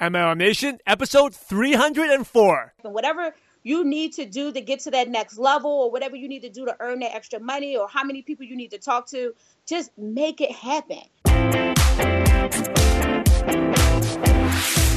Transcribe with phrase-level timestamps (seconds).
[0.00, 2.74] MLM Nation, episode 304.
[2.82, 6.42] Whatever you need to do to get to that next level, or whatever you need
[6.42, 9.06] to do to earn that extra money, or how many people you need to talk
[9.10, 9.32] to,
[9.66, 10.98] just make it happen.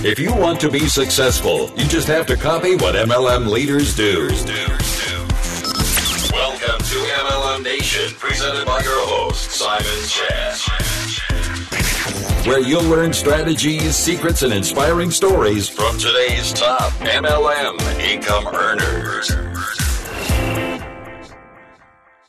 [0.04, 4.28] If you want to be successful, you just have to copy what MLM leaders do.
[6.34, 10.87] Welcome to MLM Nation, presented by your host, Simon Chan
[12.48, 19.30] where you'll learn strategies, secrets, and inspiring stories from today's top MLM income earners.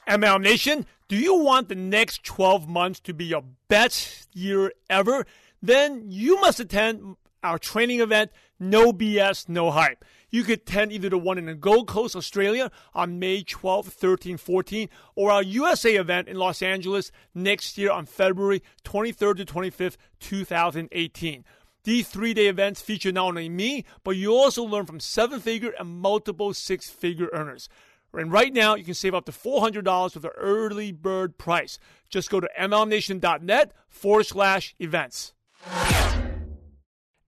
[0.08, 5.24] MLM Nation, do you want the next 12 months to be your best year ever?
[5.62, 10.04] Then you must attend our training event, No BS, No Hype.
[10.30, 14.36] You could attend either the one in the Gold Coast, Australia on May 12, 13,
[14.36, 19.96] 14, or our USA event in Los Angeles next year on February 23rd to 25th,
[20.20, 21.44] 2018.
[21.84, 25.72] These three day events feature not only me, but you also learn from seven figure
[25.78, 27.68] and multiple six figure earners.
[28.12, 31.78] And right now, you can save up to $400 with the early bird price.
[32.08, 35.34] Just go to mlmnation.net forward slash events.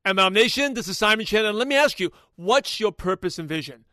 [0.07, 3.47] MLM Nation, this is Simon Chan, and let me ask you, what's your purpose and
[3.47, 3.85] vision?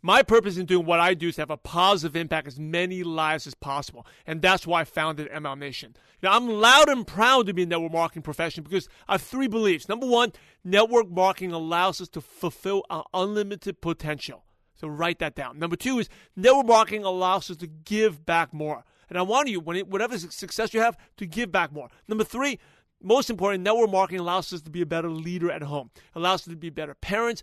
[0.00, 3.02] My purpose in doing what I do is to have a positive impact as many
[3.02, 5.96] lives as possible, and that's why I founded MLM Nation.
[6.22, 9.48] Now, I'm loud and proud to be in network marketing profession because I have three
[9.48, 9.86] beliefs.
[9.86, 10.32] Number one,
[10.64, 14.44] network marketing allows us to fulfill our unlimited potential.
[14.76, 15.58] So write that down.
[15.58, 18.82] Number two is network marketing allows us to give back more.
[19.10, 21.90] And I want you, whatever success you have, to give back more.
[22.08, 22.60] Number three,
[23.02, 26.52] most important, network marketing allows us to be a better leader at home, allows us
[26.52, 27.42] to be better parents,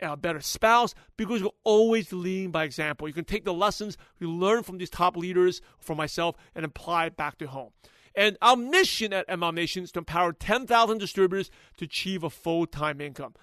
[0.00, 3.06] a better spouse, because we're always leading by example.
[3.06, 7.06] You can take the lessons we learn from these top leaders, from myself, and apply
[7.06, 7.70] it back to home.
[8.14, 12.66] And our mission at MLM Nation is to empower 10,000 distributors to achieve a full
[12.66, 13.34] time income.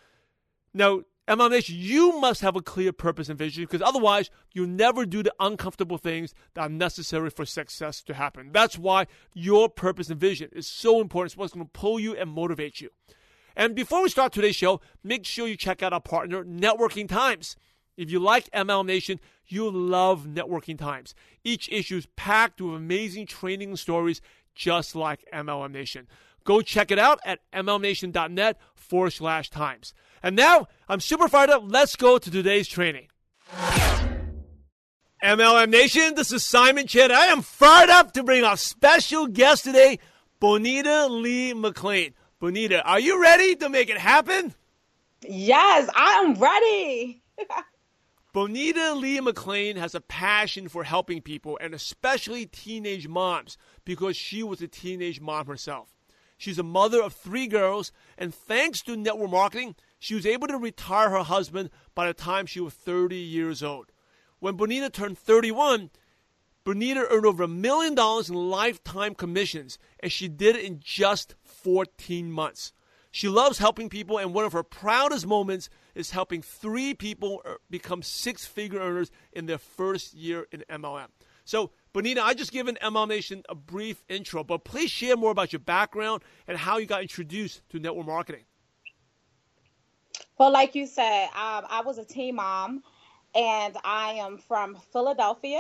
[0.74, 5.06] Now, MLM Nation, you must have a clear purpose and vision because otherwise you'll never
[5.06, 8.52] do the uncomfortable things that are necessary for success to happen.
[8.52, 11.32] That's why your purpose and vision is so important.
[11.32, 12.90] It's what's going to pull you and motivate you.
[13.56, 17.56] And before we start today's show, make sure you check out our partner, Networking Times.
[17.96, 21.16] If you like MLM Nation, you'll love Networking Times.
[21.44, 24.20] Each issue is packed with amazing training stories
[24.56, 26.08] just like MLM Nation.
[26.44, 29.94] Go check it out at mlmnation.net forward slash times.
[30.22, 31.64] And now I'm super fired up.
[31.66, 33.08] Let's go to today's training.
[35.24, 37.12] MLM Nation, this is Simon Chan.
[37.12, 40.00] I am fired up to bring our special guest today,
[40.40, 42.14] Bonita Lee McLean.
[42.40, 44.54] Bonita, are you ready to make it happen?
[45.22, 47.22] Yes, I am ready.
[48.34, 54.44] Bonita Lee McLean has a passion for helping people and especially teenage moms because she
[54.44, 55.93] was a teenage mom herself.
[56.44, 60.58] She's a mother of three girls, and thanks to network marketing, she was able to
[60.58, 63.94] retire her husband by the time she was 30 years old.
[64.40, 65.90] When Bonita turned 31,
[66.66, 71.36] Bonita earned over a million dollars in lifetime commissions, and she did it in just
[71.46, 72.74] 14 months.
[73.10, 77.54] She loves helping people, and one of her proudest moments is helping three people uh,
[77.70, 81.08] become six figure earners in their first year in MLM.
[81.46, 85.54] So, Bonita, I just given MLM Nation a brief intro, but please share more about
[85.54, 88.46] your background and how you got introduced to network marketing.
[90.40, 92.82] Well, like you said, um, I was a teen mom,
[93.36, 95.60] and I am from Philadelphia.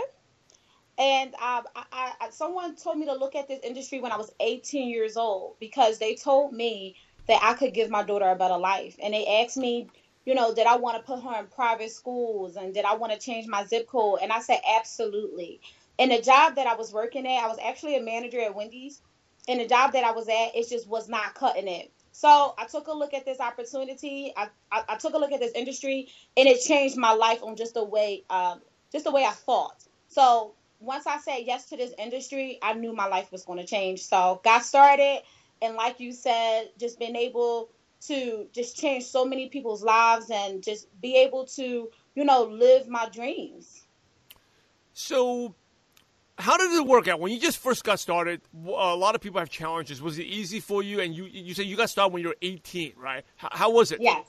[0.97, 4.31] And um, I, I, someone told me to look at this industry when I was
[4.39, 6.95] 18 years old because they told me
[7.27, 8.95] that I could give my daughter a better life.
[9.01, 9.87] And they asked me,
[10.25, 13.13] you know, did I want to put her in private schools and did I want
[13.13, 14.19] to change my zip code?
[14.21, 15.61] And I said, absolutely.
[15.97, 19.01] In the job that I was working at, I was actually a manager at Wendy's.
[19.47, 21.91] And the job that I was at, it just was not cutting it.
[22.13, 24.31] So I took a look at this opportunity.
[24.37, 27.55] I, I, I took a look at this industry, and it changed my life on
[27.55, 28.61] just the way, um,
[28.91, 29.83] just the way I thought.
[30.07, 33.65] So once I said yes to this industry, I knew my life was going to
[33.65, 34.01] change.
[34.01, 35.23] So got started,
[35.61, 37.69] and like you said, just been able
[38.07, 42.87] to just change so many people's lives and just be able to, you know, live
[42.87, 43.85] my dreams.
[44.93, 45.55] So
[46.37, 48.41] how did it work out when you just first got started?
[48.65, 50.01] A lot of people have challenges.
[50.01, 50.99] Was it easy for you?
[50.99, 53.23] And you you said you got started when you were 18, right?
[53.35, 54.01] How, how was it?
[54.01, 54.25] Yes.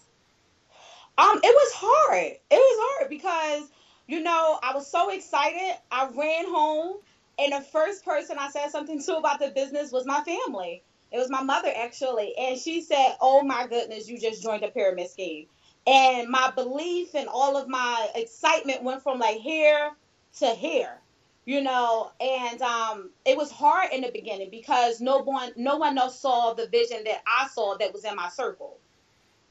[1.16, 2.32] Um, it was hard.
[2.32, 3.70] It was hard because
[4.06, 5.76] you know I was so excited.
[5.90, 6.96] I ran home,
[7.38, 10.82] and the first person I said something to about the business was my family.
[11.10, 14.68] It was my mother actually, and she said, "Oh my goodness, you just joined a
[14.68, 15.46] pyramid scheme."
[15.86, 19.90] And my belief and all of my excitement went from like here
[20.38, 20.98] to here
[21.44, 25.98] you know and um it was hard in the beginning because no one no one
[25.98, 28.78] else saw the vision that i saw that was in my circle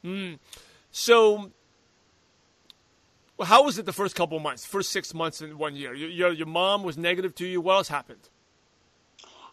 [0.04, 0.40] Mm.
[0.92, 1.52] So,
[3.42, 5.94] how was it the first couple of months, first six months in one year?
[5.94, 7.62] Your, your, your mom was negative to you.
[7.62, 8.30] What else happened?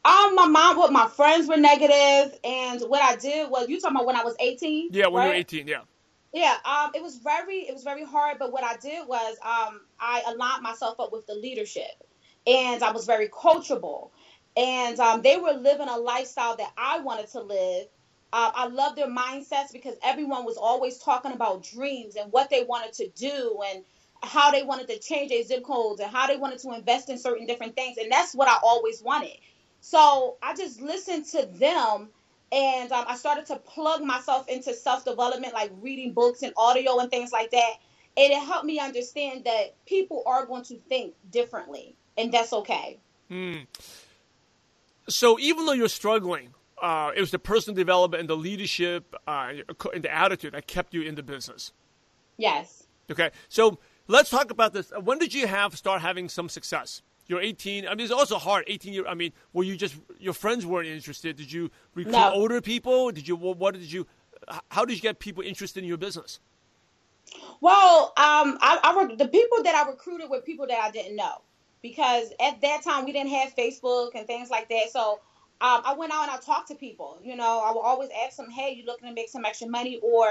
[0.05, 3.97] Um, my mom, what my friends were negative, and what I did was you talking
[3.97, 4.89] about when I was eighteen.
[4.93, 5.25] Yeah, when right?
[5.25, 5.69] you were eighteen.
[5.69, 5.83] Yeah.
[6.33, 8.39] Yeah, um, it was very, it was very hard.
[8.39, 11.91] But what I did was, um, I aligned myself up with the leadership,
[12.47, 14.11] and I was very coachable,
[14.57, 17.87] and um, they were living a lifestyle that I wanted to live.
[18.33, 22.65] Uh, I love their mindsets because everyone was always talking about dreams and what they
[22.65, 23.85] wanted to do and
[24.23, 27.19] how they wanted to change their zip codes and how they wanted to invest in
[27.19, 29.37] certain different things, and that's what I always wanted.
[29.81, 32.11] So I just listened to them
[32.53, 36.99] and um, I started to plug myself into self development, like reading books and audio
[36.99, 37.73] and things like that.
[38.17, 42.99] And it helped me understand that people are going to think differently, and that's okay.
[43.29, 43.55] Hmm.
[45.09, 49.53] So even though you're struggling, uh, it was the personal development and the leadership uh,
[49.95, 51.73] and the attitude that kept you in the business.
[52.37, 52.85] Yes.
[53.11, 53.31] Okay.
[53.49, 53.79] So
[54.09, 54.93] let's talk about this.
[55.03, 57.03] When did you have start having some success?
[57.27, 57.87] You're 18.
[57.87, 58.65] I mean, it's also hard.
[58.67, 59.07] 18 year.
[59.07, 61.37] I mean, were you just your friends weren't interested?
[61.37, 62.33] Did you recruit No.
[62.33, 63.11] older people?
[63.13, 64.07] Did you what, did you?
[64.71, 66.41] How did you get people interested in your business?
[67.61, 71.43] Well, um, I, I the people that I recruited were people that I didn't know
[71.83, 74.91] because at that time we didn't have Facebook and things like that.
[74.91, 75.21] So
[75.61, 77.19] um, I went out and I talked to people.
[77.23, 79.99] You know, I would always ask them, "Hey, you looking to make some extra money?"
[80.03, 80.27] Or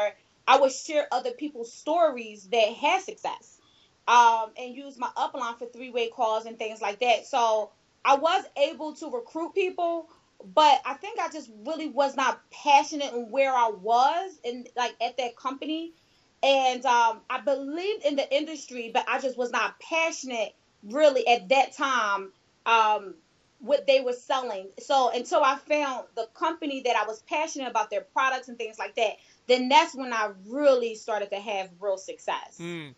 [0.47, 3.59] I would share other people's stories that had success,
[4.07, 7.27] um, and use my upline for three-way calls and things like that.
[7.27, 7.71] So
[8.03, 10.07] I was able to recruit people,
[10.43, 14.95] but I think I just really was not passionate in where I was and like
[15.01, 15.93] at that company
[16.41, 21.49] and um, I believed in the industry, but I just was not passionate really at
[21.49, 22.31] that time
[22.65, 23.15] um,
[23.59, 24.67] what they were selling.
[24.79, 28.79] So until I found the company that I was passionate about their products and things
[28.79, 29.13] like that,
[29.47, 32.57] then that's when I really started to have real success.
[32.57, 32.89] Hmm.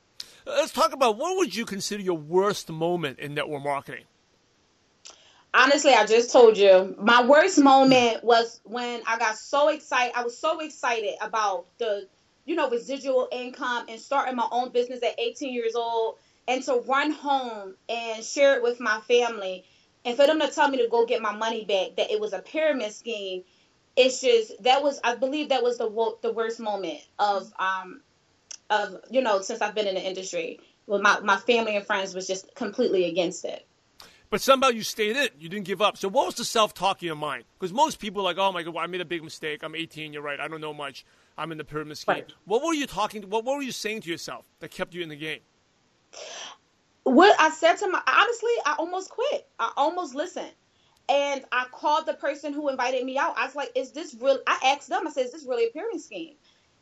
[0.46, 4.06] Let's talk about what would you consider your worst moment in network marketing?
[5.54, 10.14] Honestly, I just told you my worst moment was when I got so excited.
[10.16, 12.08] I was so excited about the,
[12.46, 16.16] you know, residual income and starting my own business at 18 years old
[16.48, 19.66] and to run home and share it with my family
[20.04, 22.34] and for them to tell me to go get my money back that it was
[22.34, 23.44] a pyramid scheme.
[23.96, 28.02] It's just that was I believe that was the wo- the worst moment of um
[28.70, 30.60] of you know since I've been in the industry.
[30.88, 33.68] Well, my my family and friends was just completely against it.
[34.30, 35.28] But somehow you stayed in.
[35.38, 35.98] You didn't give up.
[35.98, 37.44] So what was the self-talk in your mind?
[37.60, 39.62] Because most people are like, oh my god, I made a big mistake.
[39.62, 40.14] I'm 18.
[40.14, 40.40] You're right.
[40.40, 41.06] I don't know much.
[41.38, 42.16] I'm in the pyramid scheme.
[42.16, 42.34] Right.
[42.46, 43.24] What were you talking?
[43.24, 45.42] What, what were you saying to yourself that kept you in the game?
[47.04, 49.48] What I said to my honestly, I almost quit.
[49.60, 50.52] I almost listened.
[51.10, 53.34] And I called the person who invited me out.
[53.38, 54.40] I was like, is this real?
[54.48, 56.36] I asked them, I said, is this really a pyramid scheme?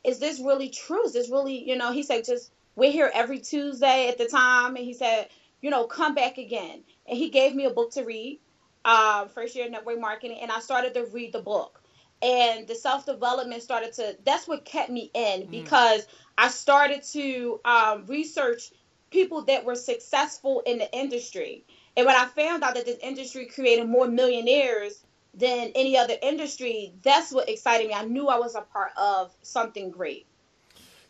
[0.03, 1.05] Is this really true?
[1.05, 4.75] Is this really, you know, he said, just, we're here every Tuesday at the time.
[4.75, 5.29] And he said,
[5.61, 6.83] you know, come back again.
[7.07, 8.39] And he gave me a book to read,
[8.85, 10.39] uh, first year network marketing.
[10.41, 11.81] And I started to read the book.
[12.21, 16.05] And the self development started to, that's what kept me in because
[16.37, 18.71] I started to um, research
[19.11, 21.63] people that were successful in the industry.
[21.97, 25.03] And when I found out that this industry created more millionaires
[25.33, 27.93] than any other industry, that's what excited me.
[27.93, 30.25] I knew I was a part of something great.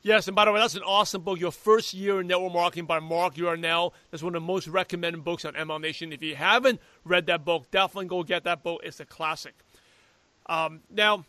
[0.01, 1.39] Yes, and by the way, that's an awesome book.
[1.39, 3.93] Your first year in network marketing by Mark Yarnell.
[4.11, 6.13] That's one of the most recommended books on MLM Nation.
[6.13, 8.79] If you haven't read that book, definitely go get that book.
[8.83, 9.55] It's a classic.
[10.45, 11.25] Um, now,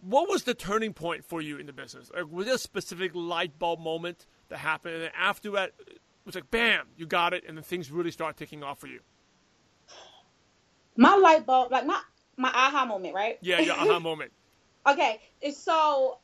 [0.00, 2.10] what was the turning point for you in the business?
[2.12, 5.98] Like, was there a specific light bulb moment that happened, and then after that, it
[6.24, 9.00] was like, bam, you got it, and then things really start taking off for you?
[10.96, 12.00] My light bulb, like my
[12.36, 13.38] my aha moment, right?
[13.40, 14.32] Yeah, your aha moment.
[14.86, 15.20] Okay,
[15.52, 16.18] so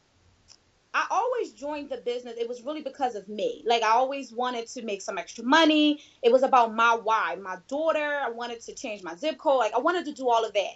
[0.95, 2.35] I always joined the business.
[2.38, 3.62] It was really because of me.
[3.67, 6.00] Like I always wanted to make some extra money.
[6.23, 7.37] It was about my why.
[7.41, 8.21] My daughter.
[8.23, 9.59] I wanted to change my zip code.
[9.59, 10.73] Like I wanted to do all of that.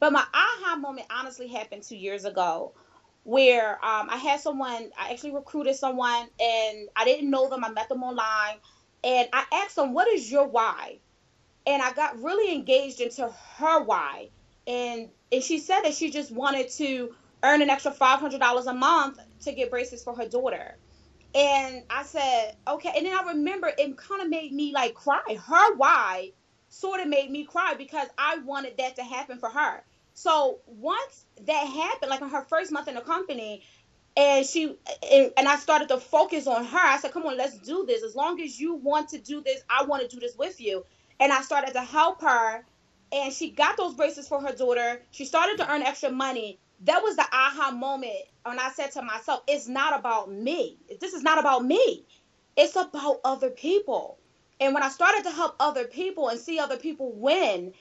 [0.00, 2.74] But my aha moment honestly happened two years ago,
[3.24, 4.90] where um, I had someone.
[4.98, 7.64] I actually recruited someone, and I didn't know them.
[7.64, 8.56] I met them online,
[9.04, 10.98] and I asked them, "What is your why?"
[11.66, 14.30] And I got really engaged into her why,
[14.66, 18.66] and and she said that she just wanted to earn an extra five hundred dollars
[18.66, 20.76] a month to get braces for her daughter.
[21.34, 22.92] And I said, okay.
[22.94, 25.38] And then I remember it kind of made me like cry.
[25.46, 26.32] Her why
[26.68, 29.82] sort of made me cry because I wanted that to happen for her.
[30.14, 33.62] So once that happened, like in her first month in the company,
[34.16, 34.76] and she
[35.10, 36.78] and, and I started to focus on her.
[36.78, 38.02] I said, "Come on, let's do this.
[38.02, 40.84] As long as you want to do this, I want to do this with you."
[41.18, 42.64] And I started to help her,
[43.12, 45.02] and she got those braces for her daughter.
[45.12, 49.02] She started to earn extra money, that was the aha moment when I said to
[49.02, 50.78] myself, it's not about me.
[51.00, 52.04] This is not about me.
[52.56, 54.18] It's about other people.
[54.60, 57.72] And when I started to help other people and see other people win,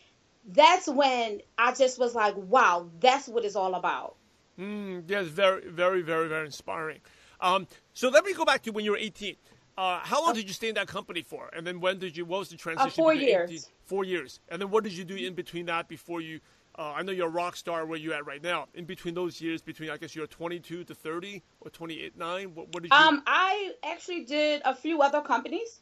[0.45, 4.15] that's when I just was like, wow, that's what it's all about.
[4.60, 7.00] Mm, yes, very, very, very, very inspiring.
[7.39, 9.36] Um, so let me go back to when you were 18.
[9.77, 11.50] Uh, how long did you stay in that company for?
[11.53, 12.25] And then when did you?
[12.25, 12.89] What was the transition?
[12.89, 13.50] Uh, four years.
[13.50, 14.39] 18, four years.
[14.50, 16.39] And then what did you do in between that before you?
[16.77, 18.67] Uh, I know you're a rock star where you're at right now.
[18.75, 22.53] In between those years, between I guess you're 22 to 30 or 28, nine.
[22.53, 22.98] What, what did you?
[22.98, 25.81] Um, I actually did a few other companies.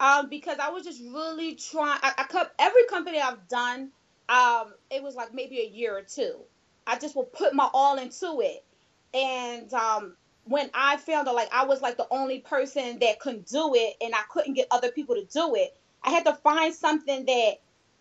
[0.00, 1.98] Um, because I was just really trying.
[2.02, 3.90] I, I cut every company I've done.
[4.28, 6.36] Um, it was like maybe a year or two.
[6.86, 8.64] I just will put my all into it,
[9.14, 13.48] and um, when I found out like I was like the only person that couldn't
[13.48, 16.74] do it and I couldn't get other people to do it, I had to find
[16.74, 17.54] something that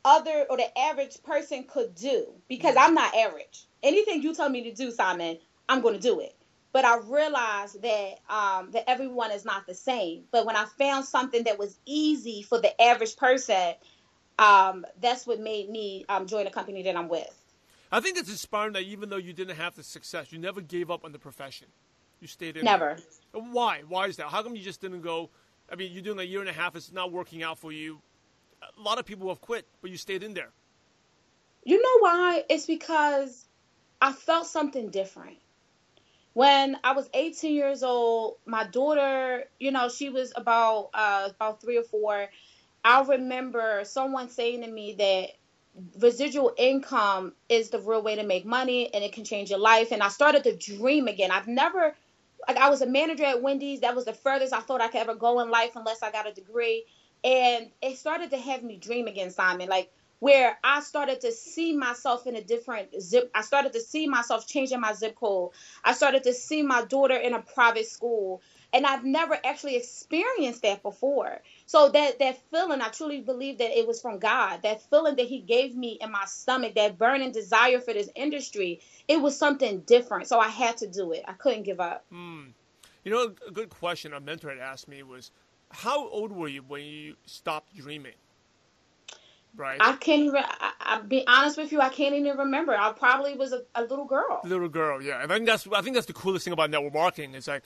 [0.06, 3.68] other or the average person could do because I'm not average.
[3.84, 5.40] Anything you tell me to do, Simon,
[5.70, 6.37] I'm going to do it.
[6.74, 10.24] But I realized that um, that everyone is not the same.
[10.32, 13.74] But when I found something that was easy for the average person,
[14.38, 17.34] um, that's what made me um, join the company that I'm with.
[17.92, 20.92] I think it's inspiring that even though you didn't have the success, you never gave
[20.92, 21.68] up on the profession.
[22.20, 22.66] You stayed in.
[22.66, 22.98] Never.
[23.32, 23.84] Why?
[23.88, 24.28] Why is that?
[24.28, 25.30] How come you just didn't go?
[25.72, 26.76] I mean, you're doing a year and a half.
[26.76, 28.02] It's not working out for you.
[28.62, 30.50] A lot of people have quit, but you stayed in there.
[31.64, 32.44] You know why?
[32.50, 33.46] It's because
[34.02, 35.38] I felt something different.
[36.38, 41.62] When I was 18 years old, my daughter, you know, she was about uh, about
[41.62, 42.28] three or four.
[42.84, 45.30] I remember someone saying to me that
[46.00, 49.92] residual income is the real way to make money and it can change your life.
[49.92, 51.32] And I started to dream again.
[51.32, 51.96] I've never
[52.48, 53.82] like I was a manager at Wendy's.
[53.82, 56.30] That was the furthest I thought I could ever go in life unless I got
[56.30, 56.86] a degree.
[57.24, 59.70] And it started to have me dream again, Simon.
[59.70, 63.30] Like where I started to see myself in a different zip.
[63.36, 65.52] I started to see myself changing my zip code.
[65.84, 68.42] I started to see my daughter in a private school.
[68.74, 71.42] And I've never actually experienced that before.
[71.68, 74.64] So that that feeling, I truly believe that it was from God.
[74.64, 78.82] That feeling that He gave me in my stomach, that burning desire for this industry,
[79.08, 80.28] it was something different.
[80.28, 81.24] So I had to do it.
[81.28, 82.06] I couldn't give up.
[82.12, 82.54] Mm.
[83.04, 85.32] You know, a good question a mentor had asked me was,
[85.72, 88.16] "How old were you when you stopped dreaming?"
[89.58, 89.78] Right.
[89.82, 90.44] I can't even.
[90.44, 91.82] I, I'll be honest with you.
[91.82, 92.74] I can't even remember.
[92.78, 94.40] I probably was a, a little girl.
[94.44, 95.20] Little girl, yeah.
[95.24, 95.68] I think that's.
[95.74, 97.34] I think that's the coolest thing about network marketing.
[97.34, 97.64] It's like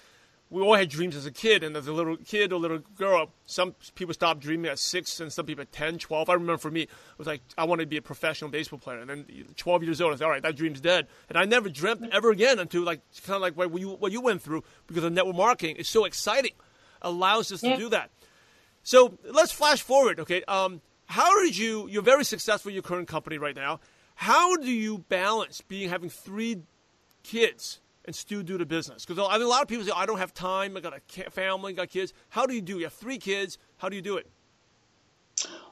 [0.51, 3.31] we all had dreams as a kid, and as a little kid or little girl,
[3.45, 6.29] some people stop dreaming at six, and some people at 10, 12.
[6.29, 8.99] I remember for me, it was like, I wanted to be a professional baseball player.
[8.99, 11.07] And then 12 years old, I said, all right, that dream's dead.
[11.29, 14.19] And I never dreamt ever again until, like, kind of like what you, what you
[14.19, 16.51] went through, because of network marketing is so exciting,
[17.01, 17.71] allows us yeah.
[17.71, 18.09] to do that.
[18.83, 20.43] So let's flash forward, okay?
[20.49, 23.81] Um, how did you, you're very successful in your current company right now.
[24.15, 26.61] How do you balance being having three
[27.23, 29.05] kids and still do the business?
[29.05, 30.77] Because I mean, a lot of people say, I don't have time.
[30.77, 32.13] I got a family, got kids.
[32.29, 32.77] How do you do?
[32.77, 33.57] You have three kids.
[33.77, 34.29] How do you do it?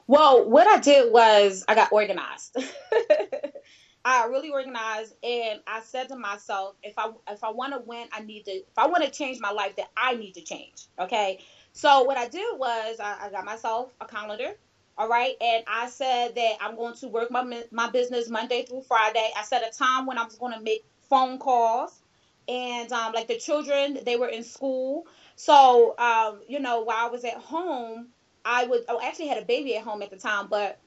[0.06, 2.56] Well, what I did was I got organized.
[4.04, 8.08] I really organized, and I said to myself, if I if I want to win,
[8.12, 8.50] I need to.
[8.50, 10.86] If I want to change my life, that I need to change.
[10.98, 11.38] Okay.
[11.72, 14.54] So what I did was I, I got myself a calendar.
[14.98, 18.82] All right, and I said that I'm going to work my my business Monday through
[18.82, 19.30] Friday.
[19.36, 22.02] I set a time when I was going to make phone calls.
[22.48, 25.06] And um, like the children they were in school.
[25.36, 28.08] So um, you know while i was at home
[28.44, 30.78] i would i actually had a baby at home at the time but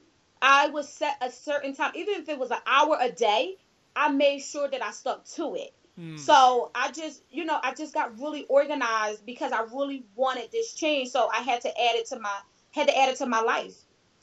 [0.42, 3.56] i would set a certain time even if it was an hour a day
[3.96, 5.72] i made sure that i stuck to it.
[5.96, 6.16] Hmm.
[6.16, 10.74] so i just you know i just got really organized because i really wanted this
[10.74, 11.10] change.
[11.10, 12.38] So i had to add it to my
[12.72, 13.74] had to add it to my life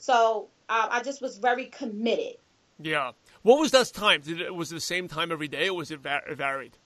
[0.02, 2.34] so um, i just was very committed
[2.80, 5.76] yeah what was that time Did it was it the same time every day or
[5.76, 6.76] was it varied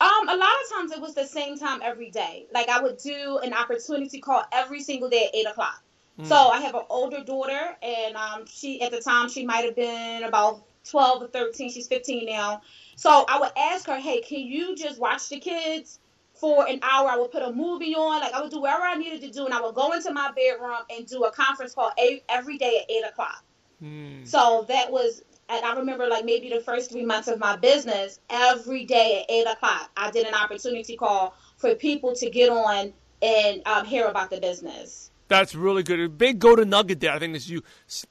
[0.00, 2.46] um, a lot of times it was the same time every day.
[2.54, 5.82] Like I would do an opportunity call every single day at eight o'clock.
[6.18, 6.26] Mm.
[6.26, 9.76] So I have an older daughter, and um, she at the time she might have
[9.76, 11.70] been about twelve or thirteen.
[11.70, 12.62] She's fifteen now.
[12.96, 15.98] So I would ask her, "Hey, can you just watch the kids
[16.40, 17.08] for an hour?
[17.08, 18.20] I would put a movie on.
[18.20, 20.30] Like I would do whatever I needed to do, and I would go into my
[20.34, 21.92] bedroom and do a conference call
[22.28, 23.44] every day at eight o'clock.
[23.82, 24.26] Mm.
[24.26, 28.20] So that was and I remember like maybe the first three months of my business,
[28.30, 32.92] every day at eight o'clock, I did an opportunity call for people to get on
[33.20, 35.09] and um, hear about the business.
[35.30, 36.00] That's really good.
[36.00, 37.62] A big go to nugget there, I think, is you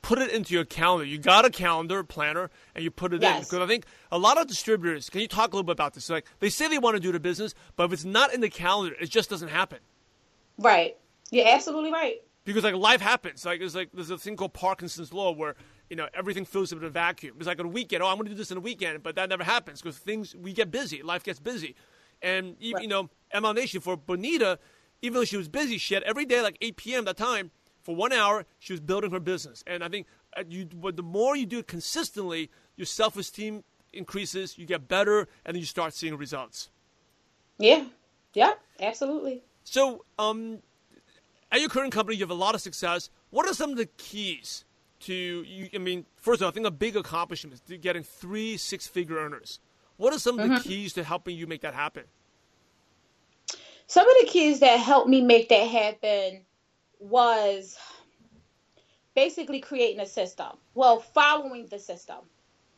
[0.01, 1.03] put it into your calendar.
[1.03, 3.35] You got a calendar, planner, and you put it yes.
[3.35, 3.43] in.
[3.43, 6.09] Because I think a lot of distributors, can you talk a little bit about this?
[6.09, 8.49] Like, they say they want to do the business, but if it's not in the
[8.49, 9.79] calendar, it just doesn't happen.
[10.57, 10.95] Right.
[11.29, 12.21] You're absolutely right.
[12.45, 13.45] Because, like, life happens.
[13.45, 15.55] Like, there's, like, there's a thing called Parkinson's Law where
[15.89, 17.35] you know, everything fills up in a vacuum.
[17.38, 19.15] It's like on a weekend, oh, I'm going to do this in a weekend, but
[19.15, 21.75] that never happens because things, we get busy, life gets busy.
[22.21, 22.81] And, right.
[22.81, 24.59] you know, MLM Nation for Bonita,
[25.01, 27.06] even though she was busy, she had every day, like 8 p.m.
[27.06, 27.51] that time,
[27.82, 29.63] for one hour, she was building her business.
[29.65, 33.63] And I think uh, you, the more you do it consistently, your self esteem
[33.94, 36.70] increases, you get better, and then you start seeing results.
[37.58, 37.86] Yeah,
[38.34, 39.44] yeah, absolutely.
[39.63, 40.60] So, um,
[41.51, 43.10] at your current company, you have a lot of success.
[43.32, 44.65] What are some of the keys
[45.01, 45.70] to you?
[45.74, 49.60] I mean, first of all, I think a big accomplishment is getting three six-figure earners.
[49.98, 50.68] What are some of the mm-hmm.
[50.68, 52.03] keys to helping you make that happen?
[53.89, 56.46] Some of the keys that helped me make that happen
[57.00, 57.75] was
[59.15, 60.58] basically creating a system.
[60.75, 62.19] Well, following the system.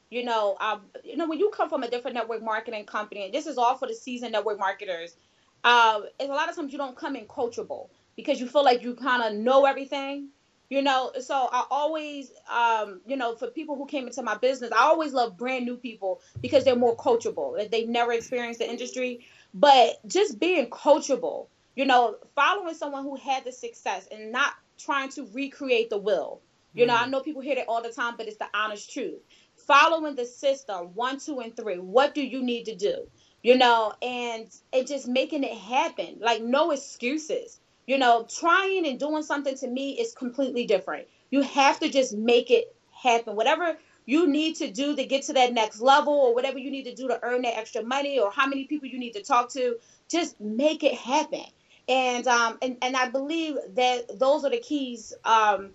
[0.10, 3.34] You know, um, you know when you come from a different network marketing company, and
[3.34, 5.18] this is all for the seasoned network marketers.
[5.66, 8.96] Uh, a lot of times you don't come in coachable because you feel like you
[8.96, 10.30] kind of know everything
[10.72, 14.72] you know so i always um, you know for people who came into my business
[14.72, 19.24] i always love brand new people because they're more coachable they've never experienced the industry
[19.54, 25.10] but just being coachable you know following someone who had the success and not trying
[25.10, 26.42] to recreate the will
[26.74, 26.88] you mm.
[26.88, 29.20] know i know people hear that all the time but it's the honest truth
[29.68, 33.08] following the system one two and three what do you need to do
[33.44, 37.60] you know and and just making it happen like no excuses
[37.92, 41.08] you know, trying and doing something to me is completely different.
[41.30, 43.36] You have to just make it happen.
[43.36, 46.84] Whatever you need to do to get to that next level or whatever you need
[46.84, 49.50] to do to earn that extra money or how many people you need to talk
[49.52, 49.78] to,
[50.10, 51.46] just make it happen.
[51.88, 55.72] And um and, and I believe that those are the keys um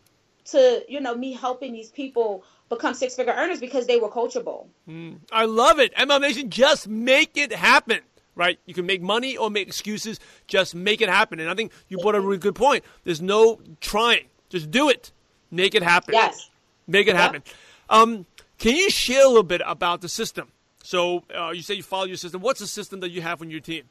[0.46, 4.66] to, you know, me helping these people become six figure earners because they were coachable.
[4.88, 5.94] Mm, I love it.
[5.94, 8.00] MLM Nation, just make it happen
[8.36, 8.58] right?
[8.66, 10.20] You can make money or make excuses.
[10.46, 11.40] Just make it happen.
[11.40, 12.84] And I think you brought a really good point.
[13.02, 14.26] There's no trying.
[14.50, 15.10] Just do it.
[15.50, 16.14] Make it happen.
[16.14, 16.50] Yes.
[16.86, 17.22] Make it yeah.
[17.22, 17.42] happen.
[17.88, 18.26] Um,
[18.58, 20.52] can you share a little bit about the system?
[20.82, 22.40] So uh, you say you follow your system.
[22.40, 23.84] What's the system that you have on your team?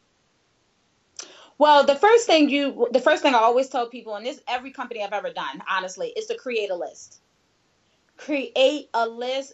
[1.58, 4.72] Well, the first thing you, the first thing I always tell people, and this every
[4.72, 7.22] company I've ever done, honestly, is to create a list.
[8.18, 9.54] Create a list.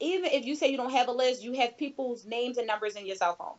[0.00, 2.96] Even if you say you don't have a list, you have people's names and numbers
[2.96, 3.54] in your cell phone.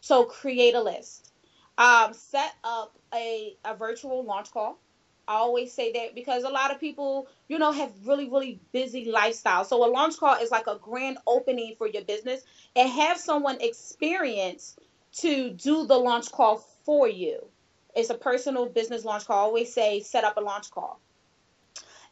[0.00, 1.32] So create a list.
[1.78, 4.78] Um, set up a, a virtual launch call.
[5.28, 9.06] I always say that because a lot of people, you know, have really, really busy
[9.06, 9.66] lifestyles.
[9.66, 12.42] So a launch call is like a grand opening for your business
[12.76, 14.76] and have someone experience
[15.18, 17.44] to do the launch call for you.
[17.96, 19.38] It's a personal business launch call.
[19.38, 21.00] I always say set up a launch call.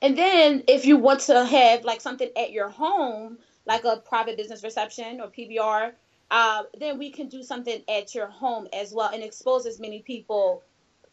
[0.02, 4.36] And then if you want to have like something at your home, like a private
[4.36, 5.92] business reception or PBR,
[6.30, 10.02] uh, then we can do something at your home as well and expose as many
[10.02, 10.62] people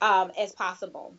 [0.01, 1.13] um, as possible.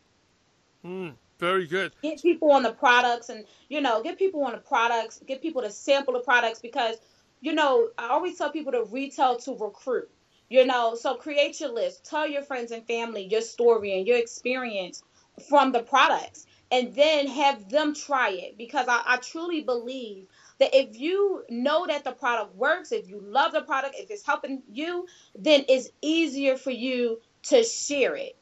[0.85, 1.93] Mm, very good.
[2.03, 5.63] Get people on the products and, you know, get people on the products, get people
[5.63, 6.97] to sample the products because,
[7.41, 10.11] you know, I always tell people to retail to recruit.
[10.49, 14.19] You know, so create your list, tell your friends and family your story and your
[14.19, 15.03] experience
[15.49, 20.27] from the products, and then have them try it because I, I truly believe
[20.59, 24.27] that if you know that the product works, if you love the product, if it's
[24.27, 28.37] helping you, then it's easier for you to share it.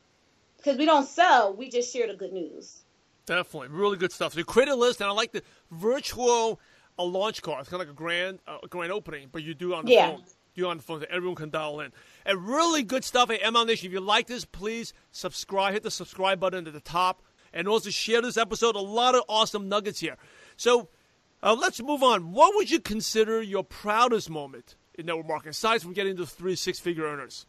[0.61, 2.83] Because we don't sell, we just share the good news.
[3.27, 3.69] Definitely.
[3.69, 4.33] Really good stuff.
[4.33, 6.61] So you create a list, and I like the virtual
[6.99, 7.59] a launch call.
[7.61, 9.93] It's kind of like a grand uh, a grand opening, but you do on the
[9.93, 10.11] yeah.
[10.11, 10.25] phone.
[10.55, 11.93] You on the phone so everyone can dial in.
[12.27, 13.87] And really good stuff at MLM Nation.
[13.87, 15.73] If you like this, please subscribe.
[15.73, 17.23] Hit the subscribe button at the top.
[17.53, 18.75] And also share this episode.
[18.77, 20.17] A lot of awesome nuggets here.
[20.57, 20.89] So
[21.43, 22.33] uh, let's move on.
[22.33, 26.57] What would you consider your proudest moment in network marketing, aside from getting to three
[26.57, 27.47] six-figure earners?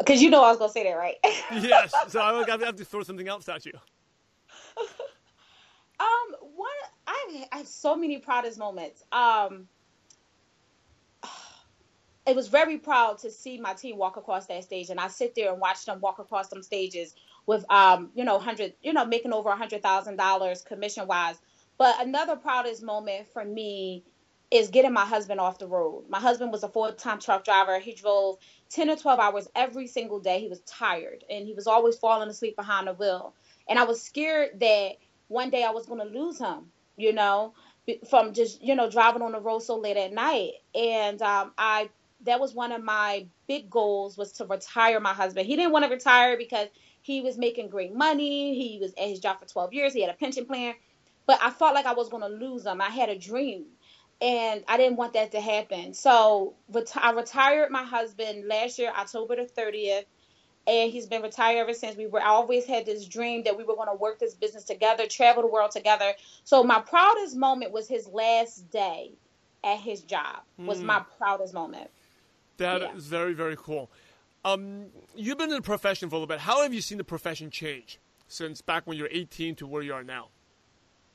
[0.00, 1.16] Because you know I was going to say that, right?
[1.52, 1.94] yes.
[2.08, 3.72] So I have to throw something else at you.
[6.00, 6.68] um, one,
[7.06, 9.04] I, I have so many proudest moments.
[9.12, 9.68] Um,
[12.26, 15.34] it was very proud to see my team walk across that stage, and I sit
[15.34, 17.14] there and watch them walk across some stages
[17.46, 21.36] with, um, you know, hundred, you know, making over a hundred thousand dollars commission wise
[21.80, 24.04] but another proudest moment for me
[24.50, 26.04] is getting my husband off the road.
[26.08, 27.78] My husband was a full time truck driver.
[27.78, 28.38] He drove
[28.70, 30.40] 10 or 12 hours every single day.
[30.40, 33.34] He was tired and he was always falling asleep behind the wheel.
[33.68, 34.92] And I was scared that
[35.28, 37.54] one day I was going to lose him, you know,
[38.08, 40.52] from just, you know, driving on the road so late at night.
[40.74, 41.90] And um, I,
[42.24, 45.46] that was one of my big goals was to retire my husband.
[45.46, 46.68] He didn't want to retire because
[47.02, 48.54] he was making great money.
[48.54, 49.94] He was at his job for 12 years.
[49.94, 50.74] He had a pension plan
[51.26, 52.80] but I felt like I was going to lose him.
[52.80, 53.66] I had a dream
[54.20, 55.94] and I didn't want that to happen.
[55.94, 56.54] So
[56.94, 60.04] I retired my husband last year, October the 30th.
[60.66, 61.96] and he's been retired ever since.
[61.96, 64.64] We were I always had this dream that we were going to work this business
[64.64, 66.12] together, travel the world together.
[66.44, 69.12] So my proudest moment was his last day
[69.64, 70.42] at his job.
[70.58, 70.84] Was mm.
[70.84, 71.90] my proudest moment.
[72.58, 72.94] That yeah.
[72.94, 73.90] is very very cool.
[74.44, 76.40] Um, you've been in the profession for a little bit.
[76.40, 79.82] How have you seen the profession change since back when you were 18 to where
[79.82, 80.28] you are now?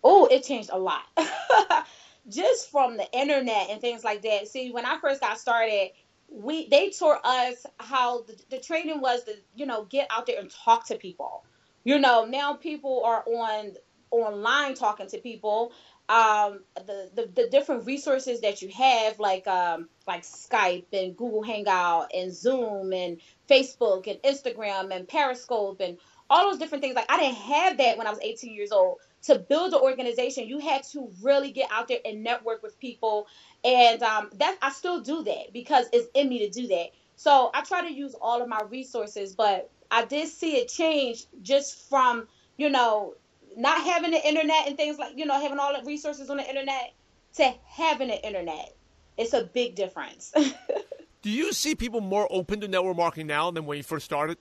[0.04, 1.02] Oh, it changed a lot.
[2.28, 4.48] Just from the internet and things like that.
[4.48, 5.92] See, when I first got started,
[6.30, 10.40] we they taught us how the, the training was to you know get out there
[10.40, 11.44] and talk to people.
[11.84, 13.74] You know, now people are on
[14.12, 15.72] online talking to people.
[16.08, 21.44] Um, the, the the different resources that you have, like um, like Skype and Google
[21.44, 25.98] Hangout and Zoom and Facebook and Instagram and Periscope and
[26.30, 26.96] all those different things.
[26.96, 28.98] Like I didn't have that when I was 18 years old.
[29.26, 33.28] To build an organization, you had to really get out there and network with people,
[33.64, 36.88] and um, that I still do that because it's in me to do that.
[37.16, 41.26] So I try to use all of my resources, but I did see it change
[41.42, 43.16] just from you know
[43.58, 46.48] not having the internet and things like you know having all the resources on the
[46.48, 46.94] internet
[47.36, 48.76] to having the internet.
[49.18, 50.34] It's a big difference.
[51.22, 54.38] do you see people more open to network marketing now than when you first started?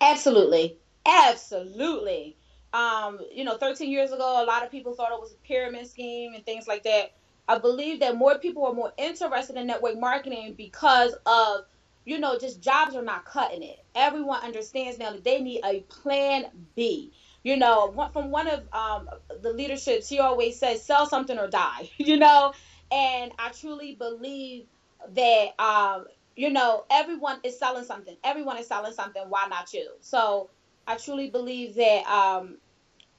[0.00, 0.78] Absolutely.
[1.06, 2.36] Absolutely.
[2.74, 5.88] Um, you know, 13 years ago, a lot of people thought it was a pyramid
[5.88, 7.12] scheme and things like that.
[7.48, 11.66] I believe that more people are more interested in network marketing because of,
[12.04, 13.78] you know, just jobs are not cutting it.
[13.94, 17.12] Everyone understands now that they need a plan B.
[17.44, 19.08] You know, from one of um,
[19.42, 22.52] the leaderships, he always says, sell something or die, you know?
[22.90, 24.66] And I truly believe
[25.14, 26.06] that um,
[26.36, 28.16] you know, everyone is selling something.
[28.24, 29.22] Everyone is selling something.
[29.28, 29.90] Why not you?
[30.00, 30.50] So
[30.86, 32.58] I truly believe that um,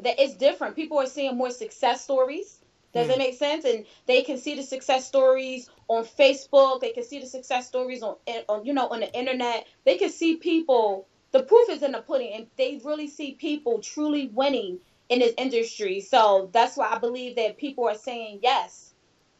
[0.01, 0.75] that it's different.
[0.75, 2.59] People are seeing more success stories.
[2.93, 3.11] Does mm.
[3.11, 3.65] it make sense?
[3.65, 6.81] And they can see the success stories on Facebook.
[6.81, 8.15] They can see the success stories on,
[8.47, 9.67] on you know, on the internet.
[9.83, 11.07] They can see people.
[11.31, 14.79] The proof is in the pudding, and they really see people truly winning
[15.09, 15.99] in this industry.
[15.99, 18.93] So that's why I believe that people are saying yes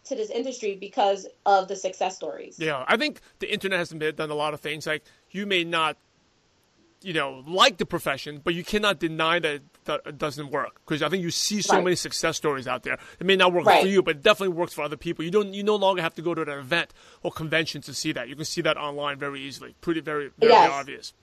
[0.06, 2.58] to this industry because of the success stories.
[2.60, 4.86] Yeah, I think the internet has done a lot of things.
[4.86, 5.98] Like you may not,
[7.06, 11.10] you know, like the profession, but you cannot deny that it doesn't work because I
[11.10, 11.84] think you see so right.
[11.84, 12.98] many success stories out there.
[13.20, 13.82] It may not work right.
[13.82, 15.24] for you, but it definitely works for other people.
[15.24, 18.12] You don't, you no longer have to go to an event or convention to see
[18.14, 18.28] that.
[18.28, 19.76] You can see that online very easily.
[19.82, 20.72] Pretty, very, very yes.
[20.72, 21.14] obvious.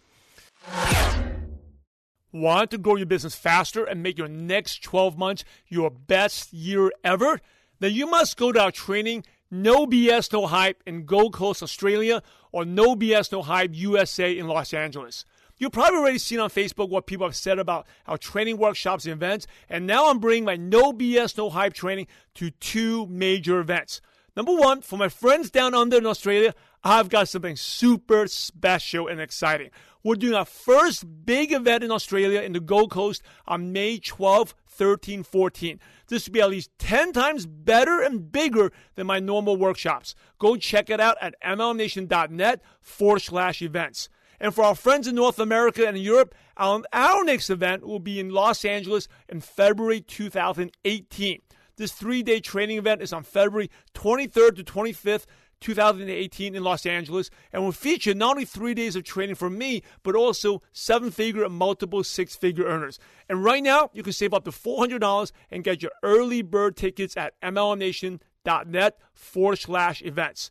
[2.33, 6.93] Want to grow your business faster and make your next 12 months your best year
[7.03, 7.41] ever?
[7.83, 12.23] then you must go to our training, No BS, No Hype in Gold Coast, Australia,
[12.53, 15.25] or No BS, No Hype USA in Los Angeles.
[15.63, 19.13] You've probably already seen on Facebook what people have said about our training workshops and
[19.13, 24.01] events, and now I'm bringing my No BS, No Hype training to two major events.
[24.37, 29.21] Number one, for my friends down under in Australia, I've got something super special and
[29.21, 29.71] exciting.
[30.03, 34.57] We're doing our first big event in Australia in the Gold Coast on May 12,
[34.67, 35.79] 13, 14.
[36.09, 40.17] This will be at least 10 times better and bigger than my normal workshops.
[40.41, 44.09] Go check it out at mlmnation.net forward slash events.
[44.43, 48.19] And for our friends in North America and Europe, our, our next event will be
[48.19, 51.41] in Los Angeles in February 2018.
[51.77, 55.27] This three day training event is on February 23rd to 25th.
[55.61, 59.85] 2018 in Los Angeles and will feature not only three days of training from me,
[60.03, 62.99] but also seven figure and multiple six figure earners.
[63.29, 67.17] And right now, you can save up to $400 and get your early bird tickets
[67.17, 70.51] at mlmnation.net forward slash events.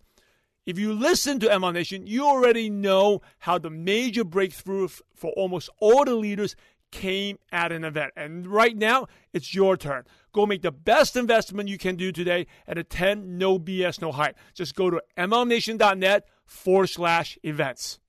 [0.66, 5.70] If you listen to MLM Nation, you already know how the major breakthrough for almost
[5.80, 6.56] all the leaders
[6.92, 8.12] came at an event.
[8.16, 10.04] And right now, it's your turn.
[10.34, 14.38] Go make the best investment you can do today and attend No BS, No Hype.
[14.54, 18.00] Just go to mlmnation.net forward slash events.